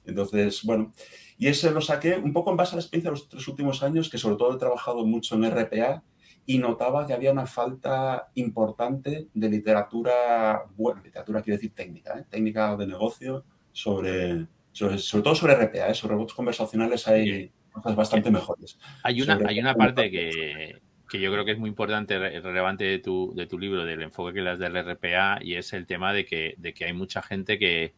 Entonces, 0.05 0.63
bueno, 0.63 0.93
y 1.37 1.47
ese 1.47 1.71
lo 1.71 1.81
saqué 1.81 2.15
un 2.15 2.31
poco 2.31 2.51
en 2.51 2.57
base 2.57 2.73
a 2.73 2.75
la 2.75 2.81
experiencia 2.81 3.09
de 3.09 3.17
los 3.17 3.27
tres 3.27 3.47
últimos 3.47 3.83
años, 3.83 4.09
que 4.09 4.17
sobre 4.17 4.37
todo 4.37 4.55
he 4.55 4.59
trabajado 4.59 5.05
mucho 5.05 5.35
en 5.35 5.45
RPA 5.51 6.03
y 6.45 6.59
notaba 6.59 7.07
que 7.07 7.13
había 7.13 7.31
una 7.31 7.47
falta 7.47 8.29
importante 8.35 9.27
de 9.33 9.49
literatura, 9.49 10.63
bueno, 10.77 11.01
literatura 11.03 11.41
quiero 11.41 11.57
decir 11.57 11.73
técnica, 11.73 12.19
¿eh? 12.19 12.25
técnica 12.29 12.75
de 12.77 12.87
negocio, 12.87 13.43
sobre, 13.71 14.47
sobre, 14.71 15.23
todo 15.23 15.35
sobre 15.35 15.55
RPA, 15.55 15.89
¿eh? 15.89 15.95
sobre 15.95 16.13
robots 16.13 16.33
conversacionales 16.33 17.07
hay 17.07 17.51
cosas 17.81 17.95
bastante 17.95 18.31
mejores. 18.31 18.77
Hay 19.03 19.21
una, 19.21 19.39
hay 19.45 19.59
una 19.59 19.75
parte 19.75 20.09
que, 20.11 20.81
yo 21.13 21.31
creo 21.31 21.45
que 21.45 21.51
es 21.51 21.59
muy 21.59 21.69
importante, 21.69 22.17
relevante 22.17 22.83
de 22.83 22.99
tu, 22.99 23.33
de 23.35 23.47
tu 23.47 23.57
libro, 23.57 23.85
del 23.85 24.01
enfoque 24.01 24.33
que 24.33 24.41
le 24.41 24.49
das 24.49 24.59
del 24.59 24.75
RPA, 24.75 25.39
y 25.41 25.55
es 25.55 25.73
el 25.73 25.85
tema 25.85 26.13
de 26.13 26.25
que, 26.25 26.55
de 26.57 26.73
que 26.73 26.85
hay 26.85 26.93
mucha 26.93 27.21
gente 27.21 27.57
que, 27.59 27.93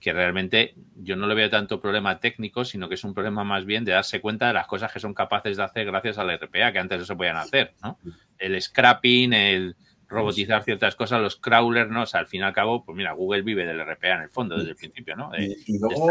que 0.00 0.12
realmente 0.12 0.74
yo 0.96 1.16
no 1.16 1.26
le 1.26 1.34
veo 1.34 1.50
tanto 1.50 1.80
problema 1.80 2.20
técnico, 2.20 2.64
sino 2.64 2.88
que 2.88 2.94
es 2.94 3.04
un 3.04 3.14
problema 3.14 3.44
más 3.44 3.64
bien 3.64 3.84
de 3.84 3.92
darse 3.92 4.20
cuenta 4.20 4.48
de 4.48 4.54
las 4.54 4.66
cosas 4.66 4.92
que 4.92 5.00
son 5.00 5.14
capaces 5.14 5.56
de 5.56 5.62
hacer 5.62 5.86
gracias 5.86 6.18
al 6.18 6.30
RPA, 6.30 6.72
que 6.72 6.78
antes 6.78 6.98
no 6.98 7.04
se 7.04 7.16
podían 7.16 7.36
hacer, 7.36 7.74
¿no? 7.82 7.98
El 8.38 8.60
scrapping, 8.60 9.32
el 9.32 9.76
robotizar 10.08 10.62
ciertas 10.62 10.94
cosas, 10.94 11.20
los 11.20 11.36
crawlers, 11.36 11.90
¿no? 11.90 12.02
O 12.02 12.06
sea, 12.06 12.20
al 12.20 12.26
fin 12.26 12.40
y 12.40 12.44
al 12.44 12.52
cabo, 12.52 12.84
pues 12.84 12.96
mira, 12.96 13.12
Google 13.12 13.42
vive 13.42 13.66
del 13.66 13.80
RPA 13.80 14.14
en 14.14 14.22
el 14.22 14.30
fondo, 14.30 14.56
desde 14.56 14.70
el 14.70 14.76
principio, 14.76 15.16
¿no? 15.16 15.30
y, 15.36 15.78
luego, 15.78 16.08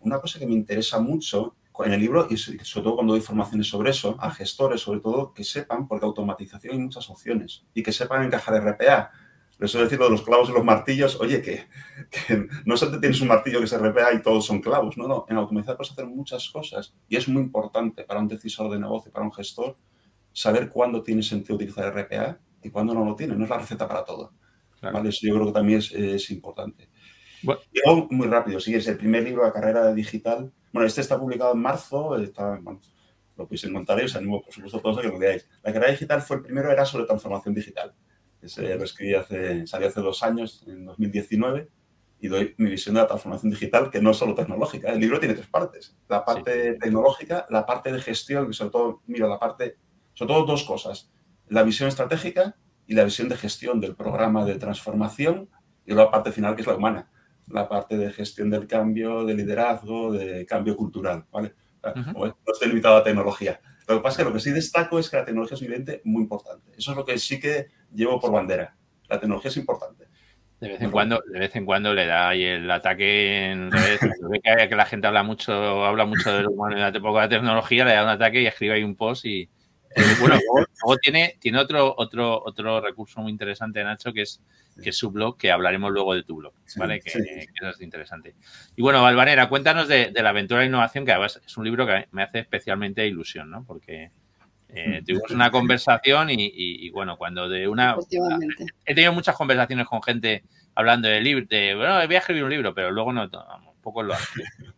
una 0.00 0.18
cosa 0.18 0.38
que 0.38 0.46
me 0.46 0.54
interesa 0.54 0.98
mucho 0.98 1.56
en 1.84 1.92
el 1.92 2.00
libro 2.00 2.26
y 2.28 2.36
sobre 2.36 2.84
todo 2.84 2.94
cuando 2.96 3.12
doy 3.12 3.20
informaciones 3.20 3.68
sobre 3.68 3.90
eso, 3.90 4.16
a 4.20 4.30
gestores 4.30 4.80
sobre 4.80 5.00
todo, 5.00 5.32
que 5.32 5.44
sepan, 5.44 5.88
porque 5.88 6.04
automatización 6.04 6.74
hay 6.74 6.80
muchas 6.80 7.08
opciones, 7.08 7.64
y 7.74 7.82
que 7.82 7.92
sepan 7.92 8.24
encajar 8.24 8.62
RPA. 8.62 9.10
Eso 9.58 9.78
es 9.78 9.84
decir, 9.84 9.98
lo 9.98 10.06
de 10.06 10.10
los 10.10 10.22
clavos 10.22 10.50
y 10.50 10.52
los 10.52 10.64
martillos, 10.64 11.18
oye, 11.20 11.40
que, 11.40 11.66
no 12.64 12.76
solamente 12.76 13.06
tienes 13.06 13.20
un 13.20 13.28
martillo 13.28 13.60
que 13.60 13.66
se 13.66 13.78
RPA 13.78 14.12
y 14.12 14.22
todos 14.22 14.44
son 14.44 14.60
clavos, 14.60 14.96
no, 14.96 15.06
no, 15.06 15.24
en 15.28 15.36
automatización 15.36 15.76
puedes 15.76 15.92
hacer 15.92 16.06
muchas 16.06 16.50
cosas 16.50 16.94
y 17.08 17.16
es 17.16 17.28
muy 17.28 17.42
importante 17.42 18.04
para 18.04 18.20
un 18.20 18.28
decisor 18.28 18.70
de 18.70 18.78
negocio, 18.78 19.12
para 19.12 19.24
un 19.24 19.32
gestor, 19.32 19.76
saber 20.32 20.68
cuándo 20.68 21.02
tiene 21.02 21.22
sentido 21.22 21.54
utilizar 21.54 21.94
RPA 21.94 22.38
y 22.62 22.70
cuándo 22.70 22.92
no 22.92 23.04
lo 23.04 23.14
tiene, 23.14 23.36
no 23.36 23.44
es 23.44 23.50
la 23.50 23.58
receta 23.58 23.86
para 23.86 24.04
todo. 24.04 24.32
¿vale? 24.80 25.10
Eso 25.10 25.26
yo 25.26 25.34
creo 25.34 25.46
que 25.46 25.52
también 25.52 25.78
es, 25.78 25.92
es 25.92 26.30
importante. 26.30 26.88
Y 27.42 27.80
luego, 27.84 28.08
muy 28.10 28.26
rápido, 28.26 28.60
sí, 28.60 28.74
es 28.74 28.86
el 28.88 28.96
primer 28.96 29.24
libro 29.24 29.44
de 29.44 29.52
carrera 29.52 29.92
digital 29.92 30.52
bueno, 30.72 30.86
este 30.86 31.02
está 31.02 31.18
publicado 31.18 31.52
en 31.52 31.60
marzo, 31.60 32.16
está, 32.16 32.58
lo 33.36 33.44
podéis 33.44 33.64
encontrar 33.64 34.00
y 34.00 34.04
os 34.04 34.16
animo, 34.16 34.42
por 34.42 34.52
supuesto, 34.52 34.80
todos 34.80 34.98
a 34.98 35.02
que 35.02 35.08
lo 35.08 35.18
leáis. 35.18 35.48
La 35.62 35.72
carrera 35.72 35.92
digital 35.92 36.22
fue 36.22 36.36
el 36.36 36.42
primero, 36.42 36.70
era 36.70 36.84
sobre 36.84 37.04
transformación 37.04 37.54
digital. 37.54 37.94
Ese 38.40 38.74
lo 38.76 38.84
escribí 38.84 39.14
hace, 39.14 39.66
salió 39.66 39.88
hace 39.88 40.00
dos 40.00 40.22
años, 40.22 40.64
en 40.66 40.86
2019, 40.86 41.68
y 42.20 42.28
doy 42.28 42.54
mi 42.56 42.70
visión 42.70 42.94
de 42.94 43.02
la 43.02 43.06
transformación 43.06 43.50
digital, 43.50 43.90
que 43.90 44.00
no 44.00 44.10
es 44.10 44.16
solo 44.16 44.34
tecnológica. 44.34 44.90
El 44.92 45.00
libro 45.00 45.18
tiene 45.18 45.34
tres 45.34 45.46
partes. 45.46 45.96
La 46.08 46.24
parte 46.24 46.74
tecnológica, 46.74 47.46
la 47.50 47.66
parte 47.66 47.92
de 47.92 48.00
gestión, 48.00 48.46
que 48.46 48.52
sobre 48.52 48.70
todo, 48.70 49.02
mira, 49.06 49.28
la 49.28 49.38
parte, 49.38 49.76
sobre 50.14 50.32
todo 50.32 50.46
dos 50.46 50.64
cosas. 50.64 51.10
La 51.48 51.62
visión 51.62 51.88
estratégica 51.88 52.56
y 52.86 52.94
la 52.94 53.04
visión 53.04 53.28
de 53.28 53.36
gestión 53.36 53.80
del 53.80 53.94
programa 53.94 54.44
de 54.44 54.56
transformación, 54.56 55.48
y 55.84 55.94
la 55.94 56.10
parte 56.10 56.32
final, 56.32 56.54
que 56.54 56.62
es 56.62 56.66
la 56.66 56.76
humana 56.76 57.10
la 57.48 57.68
parte 57.68 57.96
de 57.96 58.10
gestión 58.10 58.50
del 58.50 58.66
cambio, 58.66 59.24
de 59.24 59.34
liderazgo, 59.34 60.12
de 60.12 60.46
cambio 60.46 60.76
cultural, 60.76 61.24
¿vale? 61.30 61.54
No 62.14 62.52
estoy 62.52 62.68
limitado 62.68 62.96
a 62.96 63.04
tecnología. 63.04 63.60
Lo 63.88 63.96
que 63.96 64.02
pasa 64.02 64.14
es 64.14 64.16
que 64.18 64.30
lo 64.30 64.32
que 64.32 64.40
sí 64.40 64.50
destaco 64.50 64.98
es 64.98 65.10
que 65.10 65.16
la 65.16 65.24
tecnología 65.24 65.56
es 65.56 65.60
un 65.60 65.66
evidente 65.66 66.00
muy 66.04 66.22
importante. 66.22 66.70
Eso 66.76 66.92
es 66.92 66.96
lo 66.96 67.04
que 67.04 67.18
sí 67.18 67.40
que 67.40 67.66
llevo 67.92 68.20
por 68.20 68.32
bandera. 68.32 68.76
La 69.08 69.18
tecnología 69.18 69.50
es 69.50 69.56
importante. 69.56 70.06
De 70.60 70.68
vez 70.68 70.80
en 70.80 70.92
cuando, 70.92 71.20
de 71.26 71.40
vez 71.40 71.56
en 71.56 71.66
cuando 71.66 71.92
le 71.92 72.06
da 72.06 72.28
ahí 72.28 72.44
el 72.44 72.70
ataque 72.70 73.50
en 73.50 73.72
redes. 73.72 73.98
que, 74.42 74.68
que, 74.68 74.76
la 74.76 74.86
gente 74.86 75.08
habla 75.08 75.24
mucho, 75.24 75.84
habla 75.84 76.04
mucho 76.04 76.32
de 76.32 76.42
lo 76.42 76.50
humano 76.50 76.76
y 76.76 76.80
de 76.80 76.82
la 76.82 77.28
tecnología, 77.28 77.84
le 77.84 77.94
da 77.94 78.04
un 78.04 78.10
ataque 78.10 78.42
y 78.42 78.46
escribe 78.46 78.74
ahí 78.74 78.84
un 78.84 78.94
post 78.94 79.24
y, 79.24 79.50
eh, 79.94 80.02
bueno, 80.20 80.36
luego, 80.36 80.96
tiene, 81.00 81.36
tiene 81.38 81.58
otro, 81.58 81.94
otro, 81.96 82.42
otro 82.44 82.80
recurso 82.80 83.20
muy 83.20 83.30
interesante, 83.30 83.82
Nacho, 83.82 84.12
que 84.12 84.22
es, 84.22 84.40
que 84.82 84.90
es 84.90 84.96
su 84.96 85.10
blog, 85.10 85.36
que 85.36 85.50
hablaremos 85.50 85.90
luego 85.92 86.14
de 86.14 86.22
tu 86.22 86.36
blog, 86.36 86.54
¿vale? 86.76 87.00
que, 87.00 87.10
es 87.10 87.80
interesante. 87.80 88.34
Y 88.76 88.82
bueno, 88.82 89.02
Valvanera, 89.02 89.48
cuéntanos 89.48 89.88
de, 89.88 90.12
la 90.14 90.30
aventura 90.30 90.60
de 90.60 90.66
innovación, 90.66 91.04
que 91.04 91.12
además 91.12 91.40
es 91.44 91.56
un 91.56 91.64
libro 91.64 91.86
que 91.86 92.06
me 92.12 92.22
hace 92.22 92.40
especialmente 92.40 93.06
ilusión, 93.06 93.50
¿no? 93.50 93.64
Porque 93.64 94.10
eh, 94.68 95.00
mm. 95.00 95.04
tuvimos 95.04 95.30
una 95.30 95.50
conversación 95.50 96.28
y, 96.30 96.90
bueno, 96.90 97.16
cuando 97.16 97.48
de 97.48 97.68
una... 97.68 97.96
He 98.84 98.94
tenido 98.94 99.12
muchas 99.12 99.36
conversaciones 99.36 99.86
con 99.86 100.02
gente 100.02 100.44
hablando 100.74 101.08
de 101.08 101.20
libro, 101.20 101.46
de, 101.48 101.74
bueno, 101.74 101.94
voy 102.06 102.14
a 102.14 102.18
escribir 102.18 102.44
un 102.44 102.50
libro, 102.50 102.74
pero 102.74 102.90
luego 102.90 103.12
no, 103.12 103.28
poco 103.82 104.02
lo 104.02 104.14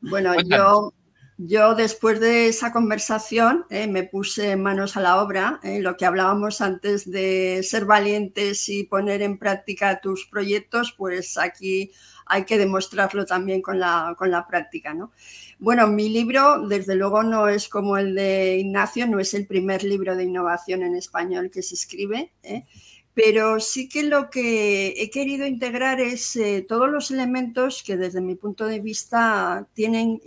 Bueno, 0.01 0.35
yo 0.41 0.93
yo 1.37 1.75
después 1.75 2.21
de 2.21 2.49
esa 2.49 2.73
conversación 2.73 3.65
eh, 3.69 3.89
me 3.89 4.05
puse 4.05 4.57
manos 4.57 4.97
a 4.97 5.01
la 5.01 5.21
obra, 5.21 5.59
eh, 5.65 5.81
lo 5.81 5.97
que 5.97 6.07
hablábamos 6.07 6.61
antes 6.61 7.11
de 7.11 7.61
ser 7.65 7.87
valientes 7.87 8.69
y 8.69 8.85
poner 8.85 9.21
en 9.23 9.39
práctica 9.39 10.01
tus 10.01 10.27
proyectos, 10.27 10.95
pues 10.97 11.37
aquí 11.37 11.91
hay 12.27 12.45
que 12.45 12.57
demostrarlo 12.57 13.25
también 13.27 13.63
con 13.63 13.81
la, 13.81 14.15
con 14.17 14.31
la 14.31 14.47
práctica. 14.47 14.95
¿no? 14.95 15.13
Bueno, 15.59 15.87
mi 15.89 16.09
libro, 16.09 16.67
desde 16.69 16.95
luego, 16.95 17.23
no 17.23 17.49
es 17.49 17.69
como 17.69 17.97
el 17.97 18.15
de 18.15 18.59
Ignacio, 18.59 19.07
no 19.07 19.19
es 19.19 19.35
el 19.35 19.47
primer 19.47 19.83
libro 19.83 20.17
de 20.17 20.25
innovación 20.25 20.83
en 20.83 20.95
español 20.95 21.51
que 21.51 21.63
se 21.63 21.75
escribe. 21.75 22.33
¿eh? 22.43 22.65
Pero 23.15 23.61
sí 23.61 23.89
que 23.89 24.03
lo 24.03 24.29
que 24.29 24.89
he 25.01 25.09
querido 25.11 25.47
integrar 25.47 26.01
es 26.01 26.35
eh, 26.37 26.65
todos 26.69 26.91
los 26.91 27.13
elementos 27.13 27.83
que 27.85 27.97
desde 27.97 28.21
mi 28.21 28.35
punto 28.35 28.67
de 28.67 28.81
vista 28.81 29.69
tienen 29.73 30.21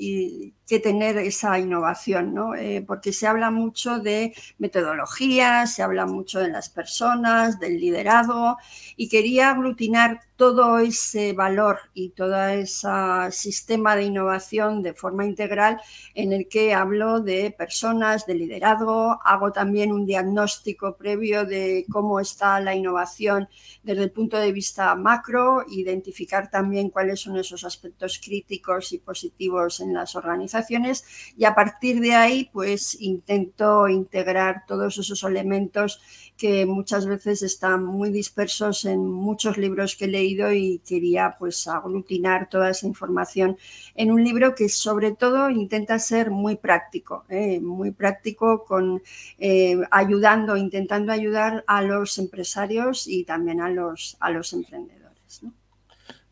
que 0.67 0.79
tener 0.79 1.17
esa 1.17 1.59
innovación, 1.59 2.33
¿no? 2.33 2.55
Eh, 2.55 2.83
porque 2.87 3.11
se 3.11 3.27
habla 3.27 3.51
mucho 3.51 3.99
de 3.99 4.33
metodología, 4.57 5.67
se 5.67 5.83
habla 5.83 6.05
mucho 6.05 6.39
de 6.39 6.49
las 6.49 6.69
personas, 6.69 7.59
del 7.59 7.79
liderazgo, 7.79 8.57
y 8.95 9.09
quería 9.09 9.51
aglutinar 9.51 10.21
todo 10.37 10.77
ese 10.77 11.33
valor 11.33 11.79
y 11.95 12.09
todo 12.09 12.47
ese 12.47 12.87
sistema 13.31 13.95
de 13.95 14.03
innovación 14.03 14.83
de 14.83 14.93
forma 14.93 15.25
integral 15.25 15.81
en 16.13 16.31
el 16.31 16.47
que 16.47 16.75
hablo 16.75 17.19
de 17.19 17.51
personas, 17.57 18.27
de 18.27 18.35
liderazgo, 18.35 19.19
hago 19.25 19.51
también 19.51 19.91
un 19.91 20.05
diagnóstico 20.05 20.95
previo 20.95 21.45
de 21.45 21.85
cómo 21.91 22.19
está 22.19 22.59
la 22.59 22.75
innovación 22.75 23.49
desde 23.81 24.03
el 24.03 24.11
punto 24.11 24.37
de 24.37 24.51
vista 24.51 24.93
macro, 24.95 25.65
identificar 25.67 26.51
también 26.51 26.91
cuáles 26.91 27.21
son 27.21 27.37
esos 27.37 27.63
aspectos 27.63 28.21
críticos 28.23 28.93
y 28.93 28.99
positivos 28.99 29.79
en 29.79 29.93
las 29.93 30.15
organizaciones 30.15 31.03
y 31.35 31.45
a 31.45 31.55
partir 31.55 31.99
de 31.99 32.13
ahí 32.13 32.49
pues 32.53 32.95
intento 33.01 33.87
integrar 33.87 34.65
todos 34.67 34.99
esos 34.99 35.23
elementos 35.23 35.99
que 36.37 36.65
muchas 36.65 37.05
veces 37.07 37.41
están 37.41 37.83
muy 37.83 38.11
dispersos 38.11 38.85
en 38.85 39.05
muchos 39.09 39.57
libros 39.57 39.95
que 39.95 40.05
he 40.05 40.07
leído 40.07 40.53
y 40.53 40.79
quería 40.87 41.35
pues 41.37 41.67
aglutinar 41.67 42.47
toda 42.47 42.69
esa 42.69 42.85
información 42.85 43.57
en 43.95 44.11
un 44.11 44.23
libro 44.23 44.53
que 44.53 44.69
sobre 44.69 45.11
todo 45.11 45.49
intenta 45.49 45.97
ser 45.99 46.29
muy 46.29 46.55
práctico, 46.55 47.25
¿eh? 47.29 47.59
muy 47.59 47.91
práctico 47.91 48.65
con 48.65 49.01
eh, 49.39 49.77
ayudando, 49.91 50.55
intentando 50.55 51.11
ayudar 51.11 51.63
a 51.67 51.81
los 51.81 52.17
empresarios 52.19 53.07
y 53.07 53.23
también 53.23 53.59
a 53.59 53.69
los, 53.69 54.15
a 54.19 54.29
los 54.29 54.53
emprendedores. 54.53 55.41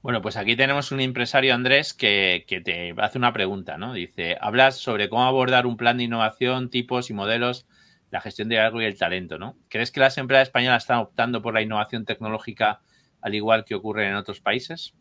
Bueno, 0.01 0.21
pues 0.21 0.37
aquí 0.37 0.55
tenemos 0.55 0.91
un 0.91 0.99
empresario, 0.99 1.55
Andrés, 1.55 1.95
que, 1.95 2.45
que, 2.47 2.61
te 2.61 2.93
hace 2.99 3.17
una 3.17 3.33
pregunta, 3.33 3.75
¿no? 3.79 3.91
Dice, 3.91 4.37
hablas 4.39 4.77
sobre 4.77 5.09
cómo 5.09 5.23
abordar 5.23 5.65
un 5.65 5.77
plan 5.77 5.97
de 5.97 6.03
innovación, 6.03 6.69
tipos 6.69 7.09
y 7.09 7.13
modelos 7.13 7.65
la 8.15 8.21
gestión 8.21 8.47
de 8.47 8.57
algo 8.57 8.81
y 8.81 8.85
el 8.85 8.97
talento, 8.97 9.37
¿no? 9.37 9.57
¿Crees 9.67 9.91
que 9.91 9.99
las 9.99 10.17
empresas 10.17 10.47
españolas 10.47 10.83
están 10.83 10.99
optando 10.99 11.41
por 11.41 11.53
la 11.53 11.61
innovación 11.61 12.05
tecnológica 12.05 12.79
al 13.19 13.35
igual 13.35 13.65
que 13.65 13.75
ocurre 13.75 14.07
en 14.07 14.15
otros 14.15 14.39
países? 14.39 14.93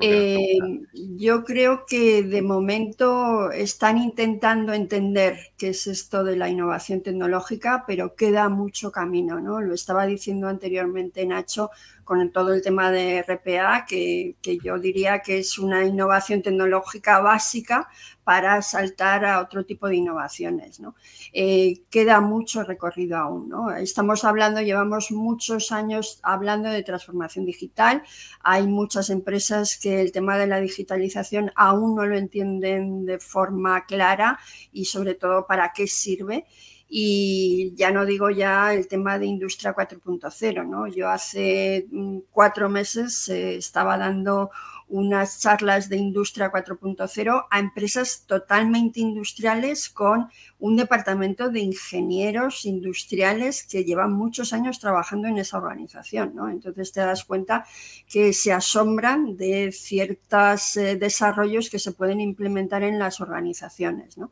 Eh, 0.00 0.58
yo 0.92 1.44
creo 1.44 1.84
que 1.86 2.24
de 2.24 2.42
momento 2.42 3.52
están 3.52 3.98
intentando 3.98 4.72
entender 4.72 5.38
qué 5.56 5.68
es 5.68 5.86
esto 5.86 6.24
de 6.24 6.34
la 6.34 6.48
innovación 6.48 7.00
tecnológica, 7.00 7.84
pero 7.86 8.16
queda 8.16 8.48
mucho 8.48 8.90
camino, 8.90 9.38
¿no? 9.38 9.60
Lo 9.60 9.72
estaba 9.72 10.04
diciendo 10.04 10.48
anteriormente 10.48 11.24
Nacho 11.26 11.70
con 12.04 12.30
todo 12.30 12.54
el 12.54 12.62
tema 12.62 12.90
de 12.90 13.22
RPA, 13.22 13.86
que, 13.86 14.36
yo 14.62 14.78
diría 14.78 15.20
que 15.20 15.38
es 15.38 15.58
una 15.58 15.84
innovación 15.84 16.42
tecnológica 16.42 17.20
básica 17.20 17.88
para 18.22 18.62
saltar 18.62 19.24
a 19.24 19.40
otro 19.40 19.64
tipo 19.64 19.88
de 19.88 19.96
innovaciones. 19.96 20.80
¿no? 20.80 20.94
Eh, 21.32 21.82
queda 21.90 22.20
mucho 22.20 22.62
recorrido 22.62 23.16
aún. 23.16 23.48
¿no? 23.48 23.70
Estamos 23.74 24.24
hablando, 24.24 24.60
llevamos 24.60 25.10
muchos 25.10 25.72
años 25.72 26.20
hablando 26.22 26.68
de 26.68 26.82
transformación 26.82 27.44
digital. 27.44 28.02
Hay 28.40 28.66
muchas 28.66 29.10
empresas 29.10 29.78
que 29.78 30.00
el 30.00 30.12
tema 30.12 30.36
de 30.38 30.46
la 30.46 30.60
digitalización 30.60 31.50
aún 31.56 31.94
no 31.94 32.06
lo 32.06 32.16
entienden 32.16 33.06
de 33.06 33.18
forma 33.18 33.84
clara 33.86 34.38
y 34.72 34.86
sobre 34.86 35.14
todo 35.14 35.46
para 35.46 35.72
qué 35.74 35.86
sirve 35.86 36.46
y 36.96 37.74
ya 37.74 37.90
no 37.90 38.06
digo 38.06 38.30
ya 38.30 38.72
el 38.72 38.86
tema 38.86 39.18
de 39.18 39.26
industria 39.26 39.74
4.0, 39.74 40.64
¿no? 40.64 40.86
Yo 40.86 41.08
hace 41.08 41.88
mm, 41.90 42.18
cuatro 42.30 42.68
meses 42.68 43.28
eh, 43.28 43.56
estaba 43.56 43.98
dando 43.98 44.52
unas 44.86 45.40
charlas 45.40 45.88
de 45.88 45.96
industria 45.96 46.52
4.0 46.52 47.46
a 47.50 47.58
empresas 47.58 48.22
totalmente 48.28 49.00
industriales 49.00 49.88
con 49.88 50.28
un 50.60 50.76
departamento 50.76 51.50
de 51.50 51.58
ingenieros 51.62 52.64
industriales 52.64 53.64
que 53.64 53.82
llevan 53.82 54.12
muchos 54.12 54.52
años 54.52 54.78
trabajando 54.78 55.26
en 55.26 55.38
esa 55.38 55.58
organización. 55.58 56.36
¿no? 56.36 56.48
Entonces 56.48 56.92
te 56.92 57.00
das 57.00 57.24
cuenta 57.24 57.66
que 58.08 58.32
se 58.32 58.52
asombran 58.52 59.36
de 59.36 59.72
ciertos 59.72 60.76
eh, 60.76 60.94
desarrollos 60.94 61.70
que 61.70 61.80
se 61.80 61.90
pueden 61.90 62.20
implementar 62.20 62.84
en 62.84 63.00
las 63.00 63.20
organizaciones. 63.20 64.16
¿no? 64.16 64.30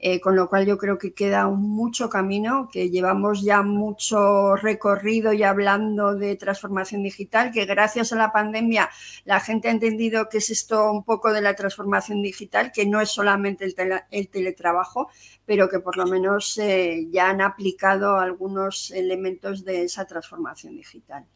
Eh, 0.00 0.20
con 0.20 0.36
lo 0.36 0.48
cual 0.48 0.64
yo 0.64 0.78
creo 0.78 0.96
que 0.96 1.12
queda 1.12 1.48
mucho 1.48 2.08
camino, 2.08 2.68
que 2.72 2.88
llevamos 2.88 3.42
ya 3.42 3.62
mucho 3.62 4.54
recorrido 4.54 5.32
y 5.32 5.42
hablando 5.42 6.14
de 6.14 6.36
transformación 6.36 7.02
digital, 7.02 7.50
que 7.50 7.64
gracias 7.64 8.12
a 8.12 8.16
la 8.16 8.30
pandemia 8.32 8.90
la 9.24 9.40
gente 9.40 9.66
ha 9.68 9.72
entendido 9.72 10.28
que 10.28 10.38
es 10.38 10.50
esto 10.50 10.92
un 10.92 11.02
poco 11.04 11.32
de 11.32 11.40
la 11.42 11.54
transformación 11.54 12.22
digital, 12.22 12.70
que 12.72 12.86
no 12.86 13.00
es 13.00 13.10
solamente 13.10 13.64
el, 13.64 14.28
teletrabajo, 14.28 15.08
pero 15.44 15.68
que 15.68 15.80
por 15.80 15.96
lo 15.96 16.06
menos 16.06 16.56
eh, 16.58 17.08
ya 17.10 17.30
han 17.30 17.40
aplicado 17.40 18.18
algunos 18.18 18.92
elementos 18.92 19.64
de 19.64 19.82
esa 19.82 20.04
transformación 20.06 20.76
digital. 20.76 21.26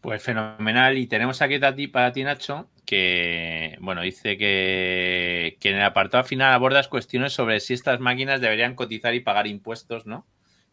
Pues 0.00 0.22
fenomenal. 0.22 0.96
Y 0.96 1.06
tenemos 1.06 1.42
aquí 1.42 1.58
para 1.88 2.12
ti, 2.12 2.22
Nacho, 2.22 2.68
que, 2.86 3.76
bueno, 3.80 4.02
dice 4.02 4.38
que, 4.38 5.58
en 5.62 5.76
el 5.76 5.82
apartado 5.82 6.24
final 6.24 6.52
abordas 6.52 6.88
cuestiones 6.88 7.32
sobre 7.32 7.60
si 7.60 7.74
estas 7.74 8.00
máquinas 8.00 8.40
deberían 8.40 8.74
cotizar 8.74 9.14
y 9.14 9.20
pagar 9.20 9.46
impuestos, 9.46 10.06
¿no? 10.06 10.26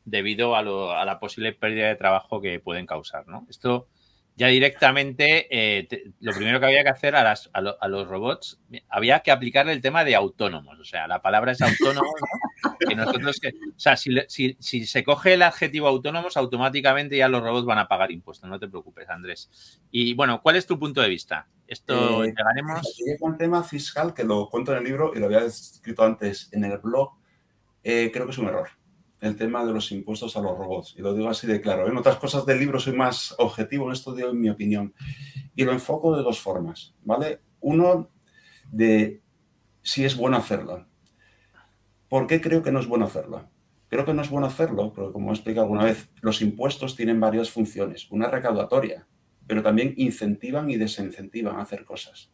Debido 0.06 0.56
a, 0.56 0.60
a 0.60 1.06
la 1.06 1.20
posible 1.20 1.54
pérdida 1.54 1.88
de 1.88 1.96
trabajo 1.96 2.42
que 2.42 2.60
pueden 2.60 2.86
causar, 2.86 3.28
¿no? 3.28 3.48
Esto 3.50 3.88
ya 4.38 4.48
directamente 4.48 5.48
eh, 5.50 5.88
lo 6.20 6.34
primero 6.34 6.60
que 6.60 6.66
había 6.66 6.84
que 6.84 6.90
hacer 6.90 7.16
a, 7.16 7.24
las, 7.24 7.50
a, 7.54 7.88
los 7.88 8.08
robots, 8.08 8.60
había 8.90 9.22
que 9.22 9.32
aplicarle 9.32 9.72
el 9.72 9.82
tema 9.82 10.04
de 10.04 10.16
autónomos. 10.16 10.78
O 10.80 10.84
sea, 10.84 11.08
la 11.08 11.22
palabra 11.22 11.54
es 11.54 11.62
autónomo. 11.62 12.14
Que 12.80 12.96
nosotros, 12.96 13.40
o 13.44 13.80
sea, 13.80 13.96
si, 13.98 14.16
si, 14.60 14.86
se 14.86 15.04
coge 15.04 15.34
el 15.34 15.42
adjetivo 15.42 15.88
autónomos, 15.88 16.38
automáticamente 16.38 17.18
ya 17.18 17.28
los 17.28 17.42
robots 17.42 17.66
van 17.66 17.80
a 17.80 17.88
pagar 17.88 18.12
impuestos. 18.12 18.50
No 18.50 18.60
te 18.60 18.68
preocupes, 18.68 19.10
Andrés. 19.10 19.82
Y 19.92 20.14
bueno, 20.14 20.42
¿cuál 20.42 20.56
es 20.56 20.66
tu 20.66 20.80
punto 20.80 21.02
de 21.02 21.10
vista? 21.10 21.48
Esto 21.68 22.24
eh, 22.24 22.28
llegaremos. 22.28 23.02
Un 23.20 23.38
tema 23.38 23.64
fiscal 23.64 24.14
que 24.14 24.24
lo 24.24 24.50
cuento 24.50 24.72
en 24.72 24.80
el 24.80 24.84
libro 24.84 25.12
y 25.16 25.20
lo 25.20 25.26
había 25.26 25.44
escrito 25.44 26.04
antes 26.04 26.50
en 26.52 26.64
el 26.64 26.78
blog. 26.78 27.12
Eh, 27.84 28.10
creo 28.12 28.26
que 28.26 28.32
es 28.32 28.38
un 28.38 28.48
error 28.48 28.70
el 29.22 29.36
tema 29.36 29.66
de 29.66 29.74
los 29.74 29.92
impuestos 29.92 30.36
a 30.38 30.42
los 30.42 30.58
robots. 30.58 30.94
Y 30.98 31.02
lo 31.02 31.14
digo 31.14 31.30
así 31.30 31.48
de 31.48 31.62
claro. 31.62 31.88
En 31.88 31.98
otras 31.98 32.18
cosas 32.18 32.46
del 32.46 32.60
libro 32.60 32.80
soy 32.80 32.94
más 32.94 33.34
objetivo, 33.38 33.88
en 33.88 33.94
esto 33.94 34.14
digo 34.14 34.30
en 34.30 34.40
mi 34.40 34.50
opinión. 34.50 34.94
Y 35.56 35.64
lo 35.64 35.72
enfoco 35.72 36.16
de 36.16 36.24
dos 36.24 36.40
formas, 36.40 36.94
¿vale? 37.04 37.42
Uno, 37.62 38.10
de 38.72 39.22
si 39.82 40.06
es 40.06 40.16
bueno 40.16 40.38
hacerlo. 40.38 40.86
¿Por 42.16 42.28
qué 42.28 42.40
creo 42.40 42.64
que 42.64 42.72
no 42.72 42.80
es 42.80 42.88
bueno 42.88 43.04
hacerlo? 43.04 43.50
Creo 43.90 44.06
que 44.06 44.14
no 44.14 44.22
es 44.22 44.30
bueno 44.30 44.48
hacerlo, 44.48 44.94
porque 44.94 45.12
como 45.12 45.32
he 45.32 45.34
explicado 45.34 45.64
alguna 45.64 45.84
vez, 45.84 46.10
los 46.22 46.42
impuestos 46.42 46.96
tienen 46.96 47.20
varias 47.20 47.52
funciones. 47.52 48.10
Una 48.10 48.30
recaudatoria, 48.30 49.06
pero 49.46 49.62
también 49.62 49.94
incentivan 49.98 50.70
y 50.70 50.78
desincentivan 50.78 51.58
a 51.58 51.64
hacer 51.64 51.84
cosas. 51.84 52.32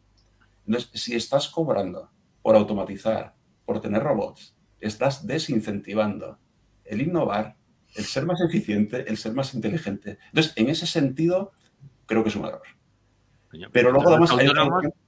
Entonces, 0.68 0.92
si 1.02 1.16
estás 1.16 1.50
cobrando 1.50 2.12
por 2.44 2.56
automatizar, 2.56 3.34
por 3.66 3.82
tener 3.82 4.04
robots, 4.04 4.56
estás 4.80 5.26
desincentivando 5.26 6.38
el 6.86 7.02
innovar, 7.02 7.56
el 7.96 8.06
ser 8.06 8.28
más 8.28 8.40
eficiente, 8.40 9.10
el 9.10 9.18
ser 9.18 9.34
más 9.34 9.56
inteligente. 9.56 10.20
Entonces, 10.28 10.54
en 10.58 10.70
ese 10.70 10.86
sentido, 10.86 11.54
creo 12.06 12.22
que 12.22 12.30
es 12.30 12.36
un 12.36 12.46
error. 12.46 12.62
Pero 13.72 13.92
luego 13.92 14.10
además... 14.10 14.32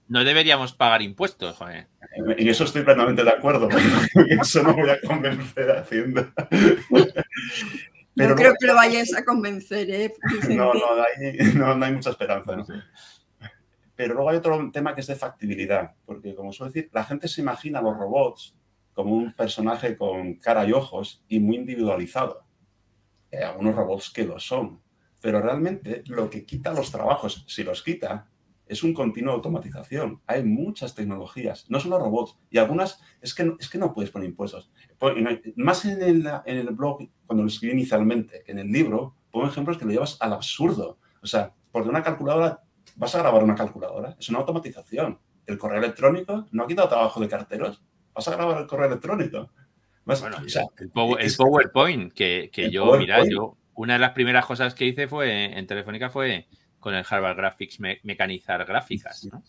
No 0.08 0.23
deberíamos 0.23 0.73
pagar 0.73 1.01
impuestos, 1.01 1.56
joder. 1.58 1.88
En 2.15 2.47
eso 2.47 2.65
estoy 2.65 2.84
plenamente 2.84 3.23
de 3.23 3.32
acuerdo. 3.32 3.69
eso 4.41 4.62
no 4.63 4.73
voy 4.73 4.89
a 4.89 5.01
convencer 5.01 5.71
a 5.71 5.79
Hacienda. 5.79 6.32
Pero 8.15 8.29
no 8.29 8.36
creo 8.36 8.53
que 8.60 8.67
lo 8.67 8.75
vayáis 8.75 9.15
a 9.15 9.25
convencer, 9.25 9.89
¿eh? 9.89 10.13
No, 10.49 10.71
no, 10.73 11.75
no, 11.75 11.86
hay 11.86 11.93
mucha 11.93 12.12
esperanza. 12.12 12.58
Pero 13.95 14.13
luego 14.15 14.29
hay 14.29 14.38
otro 14.38 14.71
tema 14.71 14.93
que 14.93 15.01
es 15.01 15.08
de 15.08 15.15
factibilidad, 15.15 15.93
porque 16.06 16.36
como 16.36 16.51
suelo 16.51 16.71
decir, 16.71 16.89
la 16.93 17.03
gente 17.03 17.27
se 17.27 17.41
imagina 17.41 17.82
los 17.82 17.97
robots 17.97 18.56
como 18.93 19.15
un 19.15 19.34
personaje 19.34 19.97
con 19.97 20.36
cara 20.36 20.65
y 20.65 20.73
ojos 20.73 21.23
y 21.27 21.39
muy 21.39 21.58
individualizado. 21.58 22.45
Hay 23.32 23.39
algunos 23.39 23.75
robots 23.75 24.12
que 24.12 24.25
lo 24.25 24.39
son, 24.39 24.82
pero 25.21 25.41
realmente 25.41 26.03
lo 26.08 26.29
que 26.29 26.45
quita 26.45 26.73
los 26.73 26.91
trabajos, 26.91 27.45
si 27.47 27.63
los 27.63 27.82
quita, 27.82 28.27
es 28.67 28.84
un 28.84 28.93
continuo 28.93 29.34
automatización. 29.34 30.21
Hay 30.26 30.43
muchas 30.43 30.95
tecnologías, 30.95 31.69
no 31.69 31.80
solo 31.80 31.99
robots, 31.99 32.38
y 32.49 32.58
algunas 32.58 33.02
es 33.21 33.34
que, 33.34 33.54
es 33.60 33.69
que 33.69 33.78
no 33.78 33.93
puedes 33.93 34.12
poner 34.12 34.30
impuestos. 34.30 34.71
Más 35.56 35.86
en 35.86 36.02
el, 36.02 36.30
en 36.45 36.58
el 36.58 36.69
blog, 36.69 37.08
cuando 37.26 37.43
lo 37.43 37.49
escribí 37.49 37.73
inicialmente, 37.73 38.43
que 38.45 38.52
en 38.52 38.60
el 38.60 38.71
libro, 38.71 39.15
pongo 39.32 39.47
ejemplos 39.47 39.78
que 39.78 39.86
lo 39.86 39.91
llevas 39.91 40.17
al 40.21 40.34
absurdo. 40.34 40.99
O 41.21 41.28
sea, 41.28 41.54
porque 41.71 41.89
una 41.89 42.04
calculadora, 42.04 42.62
vas 42.95 43.15
a 43.15 43.19
grabar 43.19 43.43
una 43.43 43.56
calculadora, 43.56 44.15
es 44.19 44.30
una 44.30 44.39
automatización. 44.39 45.19
El 45.45 45.58
correo 45.58 45.80
electrónico 45.80 46.47
no 46.52 46.63
ha 46.63 46.67
quitado 46.67 46.88
trabajo 46.88 47.19
de 47.19 47.28
carteros, 47.28 47.84
vas 48.13 48.28
a 48.28 48.36
grabar 48.36 48.62
el 48.62 48.67
correo 48.67 48.88
electrónico. 48.88 49.49
bueno, 50.06 50.38
el, 51.19 51.34
PowerPoint, 51.36 52.13
que, 52.13 52.69
yo, 52.71 52.95
mira, 52.97 53.23
yo, 53.28 53.58
una 53.73 53.93
de 53.93 53.99
las 53.99 54.12
primeras 54.12 54.45
cosas 54.45 54.73
que 54.73 54.86
hice 54.86 55.08
fue 55.08 55.58
en 55.58 55.67
Telefónica 55.67 56.10
fue 56.10 56.47
con 56.83 56.93
el 56.93 57.05
Harvard 57.09 57.37
Graphics 57.37 57.79
mecanizar 57.79 58.65
gráficas, 58.65 59.23
¿no? 59.31 59.41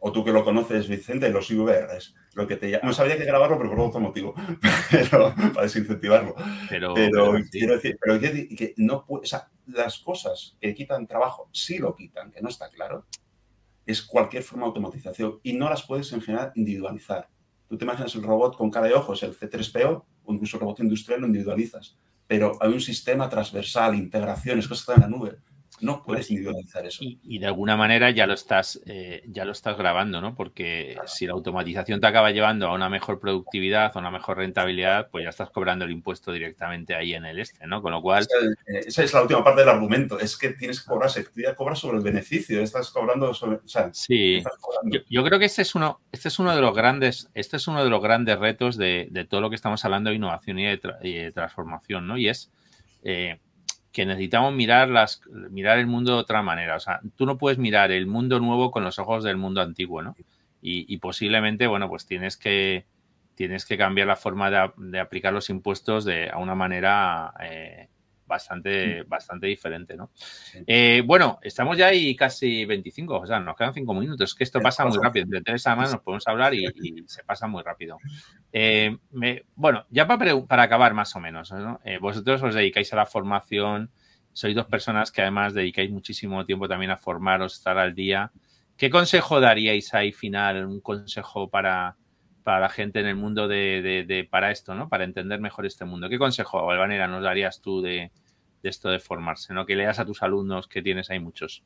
O 0.00 0.10
tú 0.10 0.24
que 0.24 0.32
lo 0.32 0.42
conoces, 0.42 0.88
Vicente, 0.88 1.28
los 1.28 1.50
IVRs. 1.50 2.14
Lo 2.32 2.46
que 2.46 2.56
te... 2.56 2.80
No 2.82 2.94
sabía 2.94 3.18
que 3.18 3.26
grabarlo, 3.26 3.58
pero 3.58 3.68
por 3.68 3.80
otro 3.80 4.00
motivo. 4.00 4.34
pero, 4.90 5.34
para 5.34 5.62
desincentivarlo. 5.64 6.34
Pero, 6.70 6.94
quiero 6.94 7.74
decir, 7.74 7.98
pero 8.00 8.18
que 8.18 8.72
no 8.78 9.04
o 9.06 9.20
sea, 9.24 9.50
las 9.66 9.98
cosas 9.98 10.56
que 10.58 10.74
quitan 10.74 11.06
trabajo, 11.06 11.50
sí 11.52 11.76
lo 11.76 11.94
quitan, 11.94 12.30
que 12.30 12.40
no 12.40 12.48
está 12.48 12.70
claro, 12.70 13.04
es 13.84 14.00
cualquier 14.00 14.42
forma 14.42 14.64
de 14.64 14.68
automatización 14.68 15.38
y 15.42 15.52
no 15.52 15.68
las 15.68 15.82
puedes 15.82 16.10
en 16.14 16.22
general 16.22 16.50
individualizar. 16.54 17.28
Tú 17.68 17.76
te 17.76 17.84
imaginas 17.84 18.14
el 18.14 18.22
robot 18.22 18.56
con 18.56 18.70
cara 18.70 18.88
y 18.88 18.92
ojos, 18.92 19.22
el 19.22 19.38
C3PO, 19.38 20.04
o 20.24 20.32
incluso 20.32 20.56
el 20.56 20.62
robot 20.62 20.80
industrial, 20.80 21.20
lo 21.20 21.26
individualizas. 21.26 21.98
Pero 22.26 22.56
hay 22.58 22.72
un 22.72 22.80
sistema 22.80 23.28
transversal, 23.28 23.94
integraciones, 23.96 24.66
cosas 24.66 24.86
que 24.86 24.92
están 24.92 25.04
en 25.04 25.10
la 25.10 25.18
nube 25.18 25.38
no 25.80 26.02
puedes 26.02 26.30
individualizar 26.30 26.86
eso. 26.86 27.02
Y, 27.02 27.38
de 27.38 27.46
alguna 27.46 27.76
manera 27.76 28.10
ya 28.10 28.26
lo 28.26 28.34
estás, 28.34 28.80
eh, 28.86 29.22
ya 29.26 29.44
lo 29.44 29.52
estás 29.52 29.76
grabando, 29.76 30.20
¿no? 30.20 30.34
Porque 30.34 30.98
si 31.06 31.26
la 31.26 31.32
automatización 31.32 32.00
te 32.00 32.06
acaba 32.06 32.30
llevando 32.30 32.66
a 32.68 32.74
una 32.74 32.88
mejor 32.88 33.20
productividad, 33.20 33.92
a 33.94 33.98
una 33.98 34.10
mejor 34.10 34.38
rentabilidad, 34.38 35.08
pues 35.10 35.24
ya 35.24 35.30
estás 35.30 35.50
cobrando 35.50 35.84
el 35.84 35.90
impuesto 35.90 36.32
directamente 36.32 36.94
ahí 36.94 37.14
en 37.14 37.24
el 37.24 37.38
este, 37.38 37.66
¿no? 37.66 37.82
Con 37.82 37.92
lo 37.92 38.02
cual. 38.02 38.26
Esa, 38.66 39.02
es 39.02 39.12
la 39.12 39.22
última 39.22 39.42
parte 39.42 39.60
del 39.60 39.70
argumento. 39.70 40.18
Es 40.18 40.36
que 40.36 40.50
tienes 40.50 40.80
que 40.80 40.88
cobrar, 40.88 41.10
tú 41.12 41.40
ya 41.40 41.54
cobras 41.54 41.78
sobre 41.78 41.98
el 41.98 42.04
beneficio, 42.04 42.60
estás 42.60 42.90
cobrando 42.90 43.32
sobre. 43.34 43.58
sí. 43.92 44.42
Yo, 45.08 45.24
creo 45.24 45.38
que 45.38 45.44
este 45.44 45.62
es 45.62 45.74
uno, 45.74 46.00
este 46.12 46.28
es 46.28 46.38
uno 46.38 46.54
de 46.54 46.60
los 46.60 46.74
grandes, 46.74 47.30
este 47.34 47.56
es 47.56 47.68
uno 47.68 47.84
de 47.84 47.90
los 47.90 48.02
grandes 48.02 48.38
retos 48.38 48.76
de, 48.76 49.26
todo 49.28 49.40
lo 49.40 49.50
que 49.50 49.56
estamos 49.56 49.84
hablando 49.84 50.10
de 50.10 50.16
innovación 50.16 50.58
y 50.58 50.66
de, 50.66 51.32
transformación, 51.32 52.06
¿no? 52.06 52.18
Y 52.18 52.28
es. 52.28 52.50
Eh, 53.02 53.38
que 53.92 54.06
necesitamos 54.06 54.54
mirar, 54.54 54.88
las, 54.88 55.20
mirar 55.50 55.78
el 55.78 55.86
mundo 55.86 56.14
de 56.14 56.18
otra 56.18 56.42
manera. 56.42 56.76
O 56.76 56.80
sea, 56.80 57.00
tú 57.16 57.26
no 57.26 57.38
puedes 57.38 57.58
mirar 57.58 57.90
el 57.90 58.06
mundo 58.06 58.38
nuevo 58.38 58.70
con 58.70 58.84
los 58.84 58.98
ojos 58.98 59.24
del 59.24 59.36
mundo 59.36 59.60
antiguo, 59.60 60.02
¿no? 60.02 60.16
Y, 60.62 60.98
posiblemente, 60.98 61.66
bueno, 61.66 61.88
pues 61.88 62.04
tienes 62.04 62.36
que, 62.36 62.84
tienes 63.34 63.64
que 63.64 63.78
cambiar 63.78 64.06
la 64.06 64.16
forma 64.16 64.50
de, 64.76 65.00
aplicar 65.00 65.32
los 65.32 65.48
impuestos 65.48 66.04
de, 66.04 66.28
a 66.28 66.36
una 66.36 66.54
manera 66.54 67.32
eh, 67.40 67.88
bastante, 68.30 69.02
bastante 69.02 69.48
diferente, 69.48 69.96
¿no? 69.96 70.10
Eh, 70.66 71.02
bueno, 71.04 71.40
estamos 71.42 71.76
ya 71.76 71.88
ahí 71.88 72.14
casi 72.14 72.64
25, 72.64 73.18
o 73.18 73.26
sea, 73.26 73.40
nos 73.40 73.56
quedan 73.56 73.74
5 73.74 73.92
minutos. 73.92 74.30
Es 74.30 74.34
que 74.34 74.44
esto 74.44 74.60
pasa 74.60 74.86
muy 74.86 74.96
rápido. 75.02 75.24
Entre 75.24 75.42
tres 75.42 75.62
semanas 75.62 75.92
nos 75.92 76.02
podemos 76.02 76.26
hablar 76.28 76.54
y, 76.54 76.64
se 77.06 77.24
pasa 77.24 77.48
muy 77.48 77.62
rápido. 77.62 77.98
Eh, 78.52 78.96
bueno, 79.56 79.84
ya 79.90 80.06
para, 80.06 80.40
para, 80.46 80.62
acabar 80.62 80.94
más 80.94 81.14
o 81.16 81.20
menos, 81.20 81.52
eh, 81.84 81.98
vosotros 82.00 82.42
os 82.42 82.54
dedicáis 82.54 82.92
a 82.92 82.96
la 82.96 83.06
formación, 83.06 83.90
sois 84.32 84.54
dos 84.54 84.66
personas 84.66 85.10
que 85.10 85.22
además 85.22 85.52
dedicáis 85.52 85.90
muchísimo 85.90 86.46
tiempo 86.46 86.68
también 86.68 86.92
a 86.92 86.96
formaros, 86.96 87.54
estar 87.54 87.78
al 87.78 87.94
día. 87.94 88.30
¿Qué 88.76 88.88
consejo 88.88 89.40
daríais 89.40 89.92
ahí 89.92 90.12
final, 90.12 90.64
un 90.64 90.80
consejo 90.80 91.50
para, 91.50 91.96
para 92.42 92.60
la 92.60 92.68
gente 92.68 93.00
en 93.00 93.06
el 93.06 93.16
mundo 93.16 93.48
de, 93.48 94.28
para 94.30 94.50
esto, 94.50 94.74
¿no? 94.74 94.88
Para 94.88 95.04
entender 95.04 95.40
mejor 95.40 95.66
este 95.66 95.84
mundo. 95.84 96.08
¿Qué 96.08 96.18
consejo, 96.18 96.70
Albanera, 96.70 97.06
nos 97.06 97.22
darías 97.22 97.60
tú 97.60 97.80
de, 97.82 98.10
esto 98.62 98.88
de 98.88 98.98
formarse, 98.98 99.54
¿no? 99.54 99.66
Que 99.66 99.76
leas 99.76 99.98
a 99.98 100.06
tus 100.06 100.22
alumnos, 100.22 100.68
que 100.68 100.82
tienes 100.82 101.10
ahí 101.10 101.20
muchos. 101.20 101.64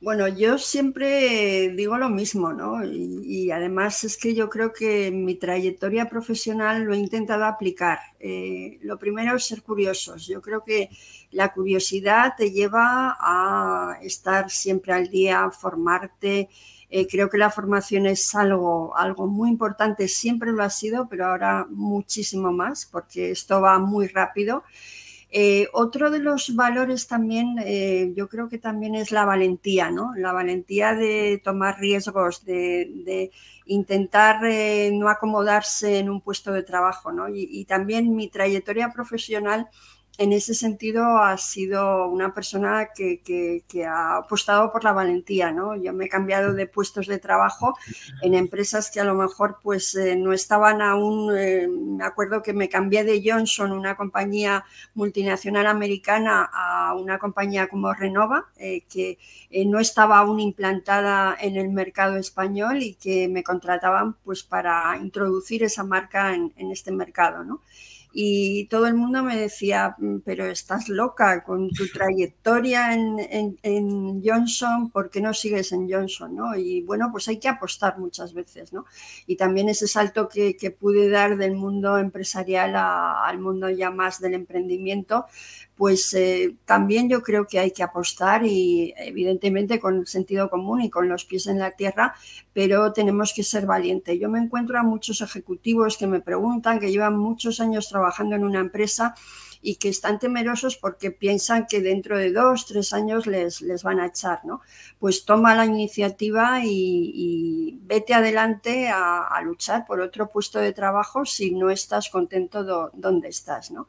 Bueno, 0.00 0.28
yo 0.28 0.58
siempre 0.58 1.70
digo 1.70 1.96
lo 1.96 2.10
mismo, 2.10 2.52
¿no? 2.52 2.84
Y, 2.84 3.50
además 3.50 4.04
es 4.04 4.18
que 4.18 4.34
yo 4.34 4.50
creo 4.50 4.72
que 4.72 5.10
mi 5.10 5.36
trayectoria 5.36 6.10
profesional 6.10 6.82
lo 6.82 6.92
he 6.92 6.98
intentado 6.98 7.46
aplicar. 7.46 8.00
Eh, 8.20 8.78
lo 8.82 8.98
primero 8.98 9.36
es 9.36 9.46
ser 9.46 9.62
curiosos. 9.62 10.26
Yo 10.26 10.42
creo 10.42 10.62
que 10.62 10.90
la 11.30 11.52
curiosidad 11.52 12.34
te 12.36 12.50
lleva 12.50 13.16
a 13.18 13.98
estar 14.02 14.50
siempre 14.50 14.92
al 14.92 15.08
día, 15.08 15.50
formarte, 15.50 16.50
eh, 16.96 17.08
creo 17.08 17.28
que 17.28 17.38
la 17.38 17.50
formación 17.50 18.06
es 18.06 18.34
algo, 18.34 18.96
algo 18.96 19.26
muy 19.26 19.48
importante, 19.48 20.06
siempre 20.06 20.52
lo 20.52 20.62
ha 20.62 20.70
sido, 20.70 21.08
pero 21.08 21.26
ahora 21.26 21.66
muchísimo 21.70 22.52
más, 22.52 22.86
porque 22.86 23.30
esto 23.30 23.60
va 23.60 23.78
muy 23.78 24.06
rápido. 24.06 24.62
Eh, 25.36 25.68
otro 25.72 26.10
de 26.10 26.20
los 26.20 26.54
valores 26.54 27.08
también, 27.08 27.56
eh, 27.64 28.12
yo 28.14 28.28
creo 28.28 28.48
que 28.48 28.58
también 28.58 28.94
es 28.94 29.10
la 29.10 29.24
valentía, 29.24 29.90
¿no? 29.90 30.12
La 30.16 30.32
valentía 30.32 30.94
de 30.94 31.40
tomar 31.42 31.80
riesgos, 31.80 32.44
de, 32.44 33.32
intentar 33.66 34.42
no 34.92 35.08
acomodarse 35.08 35.98
en 35.98 36.10
un 36.10 36.20
puesto 36.20 36.52
de 36.52 36.62
trabajo, 36.62 37.10
¿no? 37.12 37.28
y 37.30 37.64
también 37.64 38.14
mi 38.14 38.28
trayectoria 38.28 38.92
profesional 38.92 39.68
en 40.16 40.32
ese 40.32 40.54
sentido 40.54 41.18
ha 41.18 41.36
sido 41.38 42.06
una 42.08 42.32
persona 42.34 42.88
que, 42.94 43.62
ha 43.86 44.18
apostado 44.18 44.70
por 44.70 44.84
la 44.84 44.92
valentía, 44.92 45.50
¿no? 45.50 45.74
Yo 45.74 45.92
me 45.92 46.04
he 46.04 46.08
cambiado 46.08 46.52
de 46.52 46.66
puestos 46.66 47.06
de 47.06 47.18
trabajo 47.18 47.76
en 48.22 48.34
empresas 48.34 48.90
que 48.90 49.00
a 49.00 49.04
lo 49.04 49.14
mejor 49.14 49.58
pues 49.62 49.94
eh, 49.96 50.14
no 50.16 50.32
estaban 50.32 50.82
aún, 50.82 51.36
eh, 51.36 51.66
me 51.68 52.04
acuerdo 52.04 52.42
que 52.42 52.52
me 52.52 52.68
cambié 52.68 53.02
de 53.04 53.22
Johnson, 53.24 53.72
una 53.72 53.96
compañía 53.96 54.64
multinacional 54.94 55.66
americana, 55.66 56.48
a 56.52 56.94
una 56.94 57.18
compañía 57.18 57.66
como 57.68 57.92
Renova, 57.92 58.46
eh, 58.56 58.84
que 58.88 59.18
no 59.66 59.80
estaba 59.80 60.18
aún 60.18 60.40
implantada 60.40 61.36
en 61.40 61.56
el 61.56 61.70
mercado 61.70 62.16
español 62.16 62.82
y 62.82 62.94
que 62.94 63.28
me 63.28 63.42
contrataban 63.42 64.14
pues 64.24 64.42
para 64.44 64.96
introducir 64.96 65.62
esa 65.64 65.84
marca 65.84 66.34
en, 66.34 66.52
en 66.56 66.70
este 66.70 66.92
mercado, 66.92 67.44
¿no? 67.44 67.60
Y 68.16 68.66
todo 68.66 68.86
el 68.86 68.94
mundo 68.94 69.24
me 69.24 69.36
decía, 69.36 69.96
mm, 69.98 70.18
pero 70.24 70.46
estás 70.46 70.88
loca 70.88 71.42
con 71.42 71.68
tu 71.70 71.88
trayectoria 71.88 72.94
en, 72.94 74.22
Johnson, 74.24 74.90
¿por 74.90 75.10
qué 75.10 75.20
no 75.20 75.34
sigues 75.34 75.72
en 75.72 75.90
Johnson? 75.90 76.36
¿no? 76.36 76.54
Y 76.56 76.82
bueno, 76.82 77.08
pues 77.10 77.26
hay 77.26 77.38
que 77.38 77.48
apostar 77.48 77.98
muchas 77.98 78.32
veces, 78.32 78.72
¿no? 78.72 78.86
Y 79.26 79.34
también 79.34 79.68
ese 79.68 79.88
salto 79.88 80.28
que, 80.28 80.54
pude 80.78 81.10
dar 81.10 81.36
del 81.36 81.56
mundo 81.56 81.98
empresarial 81.98 82.74
al 82.76 83.38
mundo 83.40 83.68
ya 83.68 83.90
más 83.90 84.20
del 84.20 84.34
emprendimiento, 84.34 85.26
pues 85.76 86.14
eh, 86.14 86.54
también 86.64 87.08
yo 87.08 87.22
creo 87.22 87.46
que 87.46 87.58
hay 87.58 87.72
que 87.72 87.82
apostar 87.82 88.46
y 88.46 88.94
evidentemente 88.96 89.80
con 89.80 90.06
sentido 90.06 90.48
común 90.48 90.82
y 90.82 90.90
con 90.90 91.08
los 91.08 91.24
pies 91.24 91.46
en 91.48 91.58
la 91.58 91.72
tierra, 91.72 92.14
pero 92.52 92.92
tenemos 92.92 93.32
que 93.34 93.42
ser 93.42 93.66
valientes. 93.66 94.18
Yo 94.20 94.28
me 94.28 94.38
encuentro 94.38 94.78
a 94.78 94.82
muchos 94.82 95.20
ejecutivos 95.20 95.96
que 95.96 96.06
me 96.06 96.20
preguntan, 96.20 96.78
que 96.78 96.92
llevan 96.92 97.18
muchos 97.18 97.60
años 97.60 97.88
trabajando 97.88 98.36
en 98.36 98.44
una 98.44 98.60
empresa 98.60 99.14
y 99.66 99.76
que 99.76 99.88
están 99.88 100.18
temerosos 100.18 100.76
porque 100.76 101.10
piensan 101.10 101.66
que 101.66 101.80
dentro 101.80 102.18
de 102.18 102.30
dos, 102.32 102.66
tres 102.66 102.92
años 102.92 103.26
les, 103.26 103.62
les 103.62 103.82
van 103.82 103.98
a 103.98 104.06
echar, 104.06 104.44
¿no? 104.44 104.60
Pues 104.98 105.24
toma 105.24 105.54
la 105.54 105.64
iniciativa 105.64 106.60
y, 106.62 107.80
vete 107.84 108.12
adelante 108.12 108.88
a, 108.88 109.40
luchar 109.42 109.86
por 109.86 110.00
otro 110.00 110.30
puesto 110.30 110.58
de 110.58 110.72
trabajo 110.72 111.24
si 111.24 111.50
no 111.50 111.70
estás 111.70 112.10
contento 112.10 112.90
donde 112.92 113.28
estás, 113.28 113.70
¿no? 113.70 113.88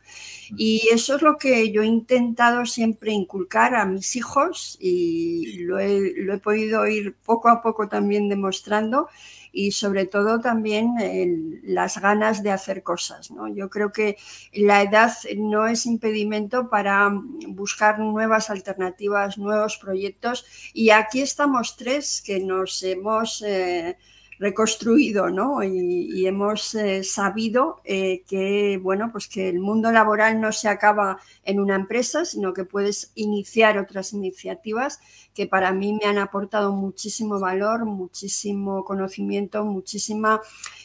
Y 0.56 0.88
eso 0.92 1.18
es 1.18 1.22
lo 1.22 1.38
que 1.38 1.72
yo 1.72 1.82
he 1.82 1.88
intentado 1.88 2.66
siempre 2.66 3.12
inculcar 3.12 3.76
a 3.76 3.86
mis 3.86 4.16
hijos 4.16 4.78
y 4.80 5.60
lo 5.60 5.80
he, 5.80 6.14
lo 6.16 6.34
he 6.34 6.40
podido 6.40 6.88
ir 6.88 7.16
poco 7.26 7.50
a 7.50 7.62
poco 7.62 7.90
también 7.90 8.30
demostrando 8.30 9.10
y 9.56 9.72
sobre 9.72 10.06
todo 10.06 10.42
también 10.42 11.62
las 11.64 11.98
ganas 12.02 12.44
de 12.44 12.52
hacer 12.52 12.84
cosas. 12.84 13.32
¿no? 13.32 13.48
Yo 13.48 13.70
creo 13.70 13.94
que 13.94 14.18
la 14.52 14.82
edad 14.82 15.14
no 15.38 15.66
es 15.66 15.86
impedimento 15.86 16.70
para 16.70 17.10
buscar 17.48 17.98
nuevas 17.98 18.50
alternativas, 18.50 19.38
nuevos 19.38 19.78
proyectos 19.78 20.46
y 20.74 20.90
aquí 20.90 21.22
estamos 21.22 21.78
tres 21.78 22.22
que 22.22 22.42
nos 22.42 22.84
hemos... 22.84 23.42
Eh, 23.42 23.98
reconstruido, 24.40 25.30
¿no? 25.30 25.64
Y, 25.64 26.26
hemos 26.26 26.74
eh, 26.76 27.04
sabido 27.04 27.82
eh, 27.84 28.24
que, 28.28 28.80
bueno, 28.82 29.12
pues 29.12 29.28
que 29.28 29.48
el 29.48 29.60
mundo 29.60 29.92
laboral 29.92 30.42
no 30.42 30.52
se 30.52 30.68
acaba 30.68 31.20
en 31.44 31.60
una 31.60 31.76
empresa, 31.76 32.26
sino 32.26 32.54
que 32.54 32.66
puedes 32.66 33.12
iniciar 33.16 33.78
otras 33.78 34.14
iniciativas 34.14 35.00
que 35.36 35.46
para 35.46 35.72
mí 35.72 35.94
me 35.94 36.08
han 36.08 36.18
aportado 36.18 36.72
muchísimo 36.72 37.40
valor, 37.40 37.86
muchísimo 37.86 38.84
conocimiento, 38.86 39.64
muchísima, 39.66 40.42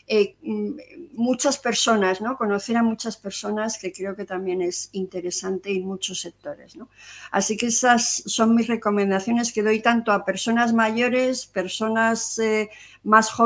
eh, 0.07 0.35
mm, 0.43 0.71
muchas 1.15 1.57
personas, 1.57 2.21
¿no? 2.21 2.37
Conocer 2.37 2.77
a 2.77 2.83
muchas 2.83 3.17
personas 3.17 3.79
que 3.79 3.93
creo 3.93 4.15
que 4.17 4.25
también 4.25 4.61
es 4.61 4.91
interesante 4.93 5.73
en 5.73 5.87
muchos 5.87 6.21
sectores, 6.21 6.77
¿no? 6.77 6.89
Así 7.31 7.57
que 7.57 7.67
esas 7.67 8.25
son 8.27 8.55
mis 8.55 8.67
recomendaciones 8.67 9.53
que 9.53 9.63
doy 9.63 9.81
tanto 9.81 10.13
a 10.13 10.25
personas 10.25 10.75
mayores, 10.75 11.47
personas 11.47 12.41
más 13.05 13.31
jóvenes 13.31 13.40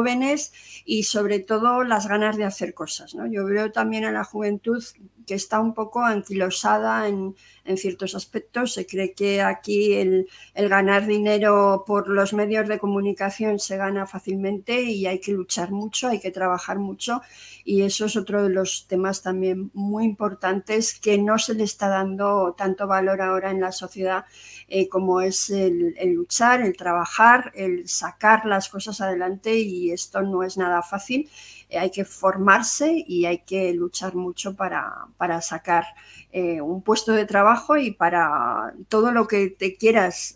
y 0.84 1.04
sobre 1.04 1.38
todo 1.40 1.84
las 1.84 2.06
ganas 2.08 2.36
de 2.36 2.44
hacer 2.44 2.74
cosas. 2.74 3.14
¿no? 3.14 3.26
Yo 3.26 3.44
veo 3.44 3.72
también 3.72 4.04
a 4.04 4.12
la 4.12 4.24
juventud 4.24 4.82
que 5.26 5.34
está 5.34 5.60
un 5.60 5.74
poco 5.74 6.02
anquilosada 6.02 7.08
en, 7.08 7.34
en 7.64 7.76
ciertos 7.76 8.14
aspectos. 8.14 8.74
Se 8.74 8.86
cree 8.86 9.12
que 9.12 9.42
aquí 9.42 9.94
el, 9.94 10.28
el, 10.54 10.68
ganar 10.68 11.06
dinero 11.06 11.84
por 11.86 12.08
los 12.08 12.32
medios 12.32 12.68
de 12.68 12.78
comunicación 12.78 13.58
se 13.58 13.76
gana 13.76 14.06
fácilmente 14.06 14.82
y 14.82 15.06
hay 15.06 15.20
que 15.20 15.32
luchar 15.32 15.70
mucho, 15.70 16.08
hay 16.08 16.20
que 16.20 16.30
trabajar 16.30 16.78
mucho 16.78 17.22
y 17.64 17.82
eso 17.82 18.04
es 18.06 18.16
otro 18.16 18.42
de 18.42 18.50
los 18.50 18.86
temas 18.86 19.22
también 19.22 19.70
muy 19.72 20.04
importantes 20.04 20.98
que 20.98 21.16
no 21.18 21.38
se 21.38 21.54
le 21.54 21.64
está 21.64 21.88
dando 21.88 22.54
tanto 22.56 22.86
valor 22.86 23.22
ahora 23.22 23.50
en 23.50 23.60
la 23.60 23.72
sociedad 23.72 24.26
eh, 24.68 24.88
como 24.88 25.20
es 25.20 25.50
el, 25.50 25.94
luchar, 26.14 26.62
el 26.62 26.76
trabajar, 26.76 27.52
el 27.54 27.88
sacar 27.88 28.46
las 28.46 28.68
cosas 28.68 29.00
adelante 29.00 29.58
y 29.58 29.90
esto 29.90 30.22
no 30.22 30.42
es 30.42 30.56
nada 30.56 30.82
fácil. 30.82 31.30
Eh, 31.68 31.78
hay 31.78 31.90
que 31.90 32.04
formarse 32.04 33.04
y 33.06 33.26
hay 33.26 33.38
que 33.38 33.72
luchar 33.74 34.14
mucho 34.14 34.54
para, 34.54 35.06
para 35.16 35.40
sacar 35.40 35.84
eh, 36.32 36.60
un 36.60 36.82
puesto 36.82 37.12
de 37.12 37.26
trabajo 37.26 37.76
y 37.76 37.92
para 37.92 38.74
todo 38.88 39.12
lo 39.12 39.26
que 39.26 39.50
te 39.50 39.76
quieras 39.76 40.34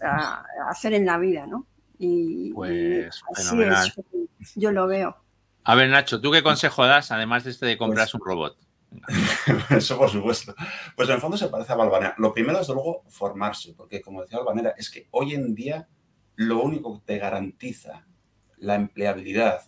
hacer 0.69 0.95
en 0.95 1.07
la 1.07 1.19
vida, 1.19 1.47
¿no? 1.47 1.67
Y, 1.99 2.53
pues, 2.53 3.23
así 3.35 3.63
es, 3.63 4.55
yo 4.55 4.71
lo 4.71 4.87
veo. 4.87 5.17
A 5.65 5.75
ver, 5.75 5.91
Nacho, 5.91 6.21
¿tú 6.21 6.31
qué 6.31 6.43
consejo 6.43 6.87
das, 6.87 7.11
además 7.11 7.45
de 7.45 7.51
este 7.51 7.67
de 7.67 7.77
comprarse 7.77 8.13
pues 8.13 8.23
un 8.23 8.27
robot? 8.27 8.57
Eso 9.71 9.99
por 9.99 10.09
supuesto. 10.09 10.55
Pues 10.97 11.09
en 11.09 11.17
el 11.17 11.21
fondo 11.21 11.37
se 11.37 11.49
parece 11.49 11.73
a 11.73 11.77
Valvanera. 11.77 12.15
Lo 12.19 12.33
primero, 12.33 12.59
desde 12.59 12.73
luego, 12.73 13.03
formarse, 13.09 13.75
porque 13.75 14.01
como 14.01 14.23
decía 14.23 14.39
Valvanera, 14.39 14.75
es 14.79 14.91
que 14.91 15.09
hoy 15.11 15.35
en 15.35 15.55
día 15.55 15.89
lo 16.37 16.63
único 16.63 16.95
que 16.95 17.05
te 17.05 17.19
garantiza 17.19 18.07
la 18.59 18.77
empleabilidad 18.77 19.63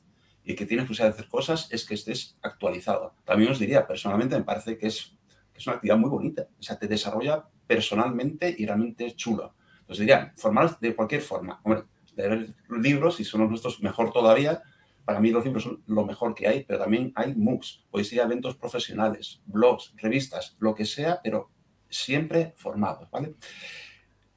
y 0.44 0.55
que 0.55 0.66
tienes 0.66 0.87
que 0.87 0.92
usar 0.92 1.09
hacer 1.09 1.29
cosas 1.29 1.68
es 1.70 1.85
que 1.85 1.94
estés 1.94 2.37
actualizado. 2.42 3.14
También 3.24 3.53
os 3.53 3.59
diría, 3.59 3.87
personalmente 3.87 4.37
me 4.37 4.44
parece 4.44 4.79
que 4.79 4.87
es, 4.87 5.16
es 5.55 5.66
una 5.66 5.76
actividad 5.76 5.98
muy 5.98 6.11
bonita. 6.11 6.48
O 6.59 6.62
sea, 6.62 6.79
te 6.79 6.88
desarrolla 6.88 7.44
personalmente 7.66 8.55
y 8.57 8.66
realmente 8.66 9.07
es 9.07 9.16
chulo. 9.16 9.55
Entonces 9.81 10.00
diría, 10.00 10.33
formar 10.37 10.79
de 10.79 10.94
cualquier 10.94 11.20
forma. 11.20 11.61
Hombre, 11.64 11.85
leer 12.16 12.55
libros, 12.70 13.16
si 13.16 13.24
son 13.24 13.42
los 13.42 13.50
nuestros, 13.50 13.83
mejor 13.83 14.12
todavía, 14.12 14.62
para 15.05 15.20
mí 15.20 15.31
los 15.31 15.44
libros 15.44 15.64
son 15.64 15.83
lo 15.87 16.05
mejor 16.05 16.35
que 16.35 16.46
hay, 16.46 16.64
pero 16.64 16.79
también 16.79 17.12
hay 17.16 17.35
MOOCs, 17.35 17.87
podéis 17.90 18.12
ir 18.12 18.20
a 18.20 18.24
eventos 18.24 18.57
profesionales, 18.57 19.40
blogs, 19.46 19.92
revistas, 19.96 20.57
lo 20.61 20.74
que 20.74 20.85
sea, 20.85 21.20
pero 21.22 21.50
siempre 21.88 22.55
formados, 22.57 23.11
¿vale? 23.11 23.35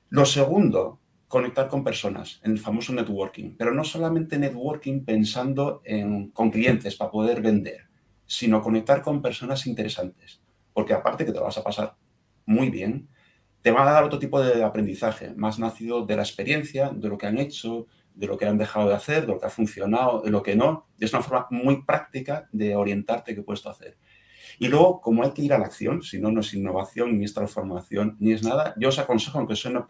Lo 0.10 0.26
segundo, 0.26 1.00
conectar 1.34 1.68
con 1.68 1.84
personas, 1.84 2.40
en 2.44 2.52
el 2.52 2.60
famoso 2.60 2.94
networking, 2.94 3.56
pero 3.58 3.74
no 3.74 3.84
solamente 3.84 4.38
networking 4.38 5.04
pensando 5.04 5.82
en, 5.84 6.30
con 6.30 6.52
clientes 6.52 6.96
para 6.96 7.10
poder 7.10 7.42
vender, 7.42 7.88
sino 8.28 8.62
conectar 8.62 9.02
con 9.02 9.20
personas 9.20 9.66
interesantes, 9.66 10.44
porque 10.74 10.94
aparte 10.94 11.26
que 11.26 11.32
te 11.32 11.40
vas 11.40 11.58
a 11.58 11.64
pasar 11.64 11.96
muy 12.46 12.70
bien, 12.70 13.10
te 13.64 13.72
va 13.72 13.82
a 13.82 13.94
dar 13.94 14.04
otro 14.04 14.20
tipo 14.20 14.40
de 14.42 14.64
aprendizaje, 14.64 15.34
más 15.34 15.58
nacido 15.58 16.06
de 16.06 16.18
la 16.18 16.22
experiencia, 16.22 16.90
de 16.90 17.10
lo 17.10 17.18
que 17.18 17.26
han 17.26 17.40
hecho, 17.40 17.88
de 18.14 18.28
lo 18.28 18.38
que 18.38 18.46
han 18.46 18.60
dejado 18.60 18.90
de 18.90 18.94
hacer, 18.94 19.22
de 19.22 19.34
lo 19.34 19.40
que 19.40 19.48
ha 19.48 19.50
funcionado, 19.50 20.22
de 20.22 20.30
lo 20.30 20.44
que 20.44 20.56
no. 20.56 20.86
Es 21.00 21.14
una 21.14 21.24
forma 21.24 21.48
muy 21.50 21.82
práctica 21.82 22.48
de 22.52 22.76
orientarte 22.76 23.34
qué 23.34 23.42
puesto 23.42 23.72
hacer. 23.72 23.98
Y 24.60 24.68
luego, 24.68 25.02
como 25.02 25.24
hay 25.24 25.32
que 25.32 25.42
ir 25.42 25.54
a 25.54 25.58
la 25.58 25.66
acción, 25.66 26.02
si 26.02 26.20
no, 26.20 26.32
no 26.32 26.42
es 26.42 26.54
innovación, 26.54 27.18
ni 27.18 27.26
es 27.26 27.34
transformación, 27.34 28.18
ni 28.20 28.34
es 28.34 28.44
nada, 28.44 28.74
yo 28.78 28.90
os 28.90 29.00
aconsejo, 29.00 29.38
aunque 29.38 29.56
suene 29.56 29.82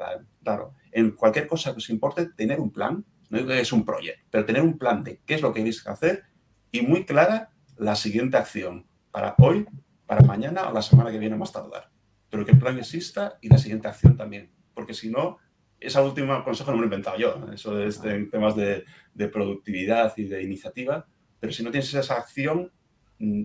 claro, 0.43 0.73
en 0.91 1.11
cualquier 1.11 1.47
cosa 1.47 1.71
que 1.71 1.77
os 1.77 1.89
importe, 1.89 2.27
tener 2.27 2.59
un 2.59 2.71
plan, 2.71 3.03
no 3.29 3.37
digo 3.37 3.49
que 3.49 3.59
es 3.59 3.73
un 3.73 3.83
proyecto, 3.83 4.23
pero 4.29 4.45
tener 4.45 4.61
un 4.61 4.77
plan 4.77 5.03
de 5.03 5.21
qué 5.25 5.35
es 5.35 5.41
lo 5.41 5.53
que 5.53 5.59
queréis 5.59 5.85
hacer 5.87 6.23
y 6.71 6.81
muy 6.81 7.05
clara 7.05 7.51
la 7.77 7.95
siguiente 7.95 8.37
acción 8.37 8.85
para 9.11 9.35
hoy, 9.39 9.65
para 10.05 10.21
mañana 10.21 10.69
o 10.69 10.73
la 10.73 10.81
semana 10.81 11.11
que 11.11 11.19
viene 11.19 11.35
más 11.35 11.51
tardar. 11.51 11.89
Pero 12.29 12.45
que 12.45 12.51
el 12.51 12.59
plan 12.59 12.77
exista 12.77 13.37
y 13.41 13.49
la 13.49 13.57
siguiente 13.57 13.87
acción 13.87 14.17
también, 14.17 14.51
porque 14.73 14.93
si 14.93 15.09
no, 15.09 15.37
esa 15.79 16.01
última 16.01 16.43
consejo 16.43 16.71
no 16.71 16.77
me 16.77 16.81
lo 16.81 16.85
he 16.85 16.91
inventado 16.91 17.17
yo, 17.17 17.45
eso 17.53 17.79
es 17.79 18.01
temas 18.01 18.55
de, 18.55 18.85
productividad 19.31 20.13
y 20.17 20.23
de 20.23 20.41
iniciativa, 20.41 21.05
pero 21.39 21.51
si 21.51 21.63
no 21.63 21.71
tienes 21.71 21.93
esa 21.93 22.15
acción, 22.15 22.71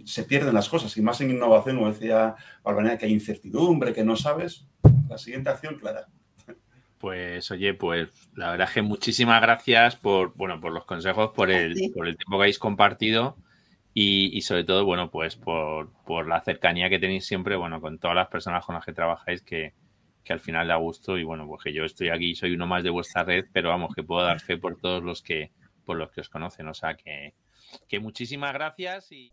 se 0.05 0.25
pierden 0.25 0.55
las 0.55 0.69
cosas. 0.69 0.97
Y 0.97 1.03
más 1.03 1.21
en 1.21 1.31
innovación, 1.31 1.77
como 1.77 1.93
decía 1.93 2.35
Barbanea, 2.63 2.99
que 2.99 3.07
hay 3.07 3.13
incertidumbre, 3.13 3.93
que 3.93 4.05
no 4.05 4.17
sabes, 4.17 4.67
la 5.09 5.19
siguiente 5.19 5.51
acción, 5.51 5.77
clara. 5.77 6.07
Pues 6.99 7.51
oye, 7.53 7.75
pues 7.75 8.09
la 8.35 8.51
verdad 8.51 8.69
es 8.69 8.75
que 8.75 8.83
muchísimas 8.83 9.41
gracias 9.41 9.95
por, 9.95 10.35
bueno, 10.35 10.61
por 10.61 10.73
los 10.73 10.85
consejos, 10.85 11.31
por 11.35 11.51
el, 11.51 11.75
por 11.95 12.09
el 12.09 12.17
tiempo 12.17 12.39
que 12.39 12.43
habéis 12.43 12.59
compartido 12.59 13.37
y, 13.95 14.37
y 14.37 14.41
sobre 14.41 14.65
todo, 14.65 14.85
bueno, 14.85 15.11
pues 15.11 15.37
por, 15.37 15.93
por, 16.05 16.27
la 16.27 16.41
cercanía 16.41 16.89
que 16.89 16.99
tenéis 16.99 17.25
siempre, 17.25 17.55
bueno, 17.55 17.81
con 17.81 17.99
todas 17.99 18.17
las 18.17 18.29
personas 18.29 18.65
con 18.65 18.75
las 18.75 18.85
que 18.85 18.93
trabajáis, 18.93 19.43
que, 19.43 19.75
que 20.25 20.33
al 20.33 20.41
final 20.41 20.67
da 20.67 20.77
gusto 20.77 21.17
y 21.17 21.25
bueno, 21.25 21.47
pues 21.47 21.63
que 21.63 21.73
yo 21.73 21.85
estoy 21.85 22.09
aquí, 22.09 22.35
soy 22.35 22.53
uno 22.55 22.67
más 22.67 22.83
de 22.83 22.91
vuestra 22.91 23.23
red, 23.23 23.47
pero 23.53 23.69
vamos, 23.71 23.95
que 23.95 24.03
puedo 24.03 24.23
dar 24.23 24.41
fe 24.41 24.57
por 24.57 24.77
todos 24.77 25.03
los 25.03 25.23
que, 25.23 25.53
por 25.85 25.97
los 25.97 26.11
que 26.11 26.21
os 26.21 26.29
conocen. 26.29 26.67
O 26.67 26.75
sea 26.75 26.95
que, 26.95 27.35
que 27.89 28.01
muchísimas 28.01 28.53
gracias 28.53 29.13
y... 29.13 29.33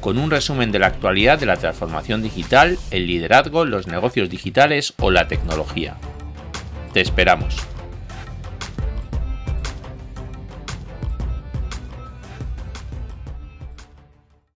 con 0.00 0.18
un 0.18 0.30
resumen 0.30 0.72
de 0.72 0.78
la 0.78 0.88
actualidad 0.88 1.38
de 1.38 1.46
la 1.46 1.56
transformación 1.56 2.22
digital, 2.22 2.78
el 2.90 3.06
liderazgo, 3.06 3.64
los 3.64 3.86
negocios 3.86 4.30
digitales 4.30 4.94
o 4.98 5.10
la 5.10 5.28
tecnología. 5.28 5.96
Te 6.92 7.00
esperamos. 7.00 7.56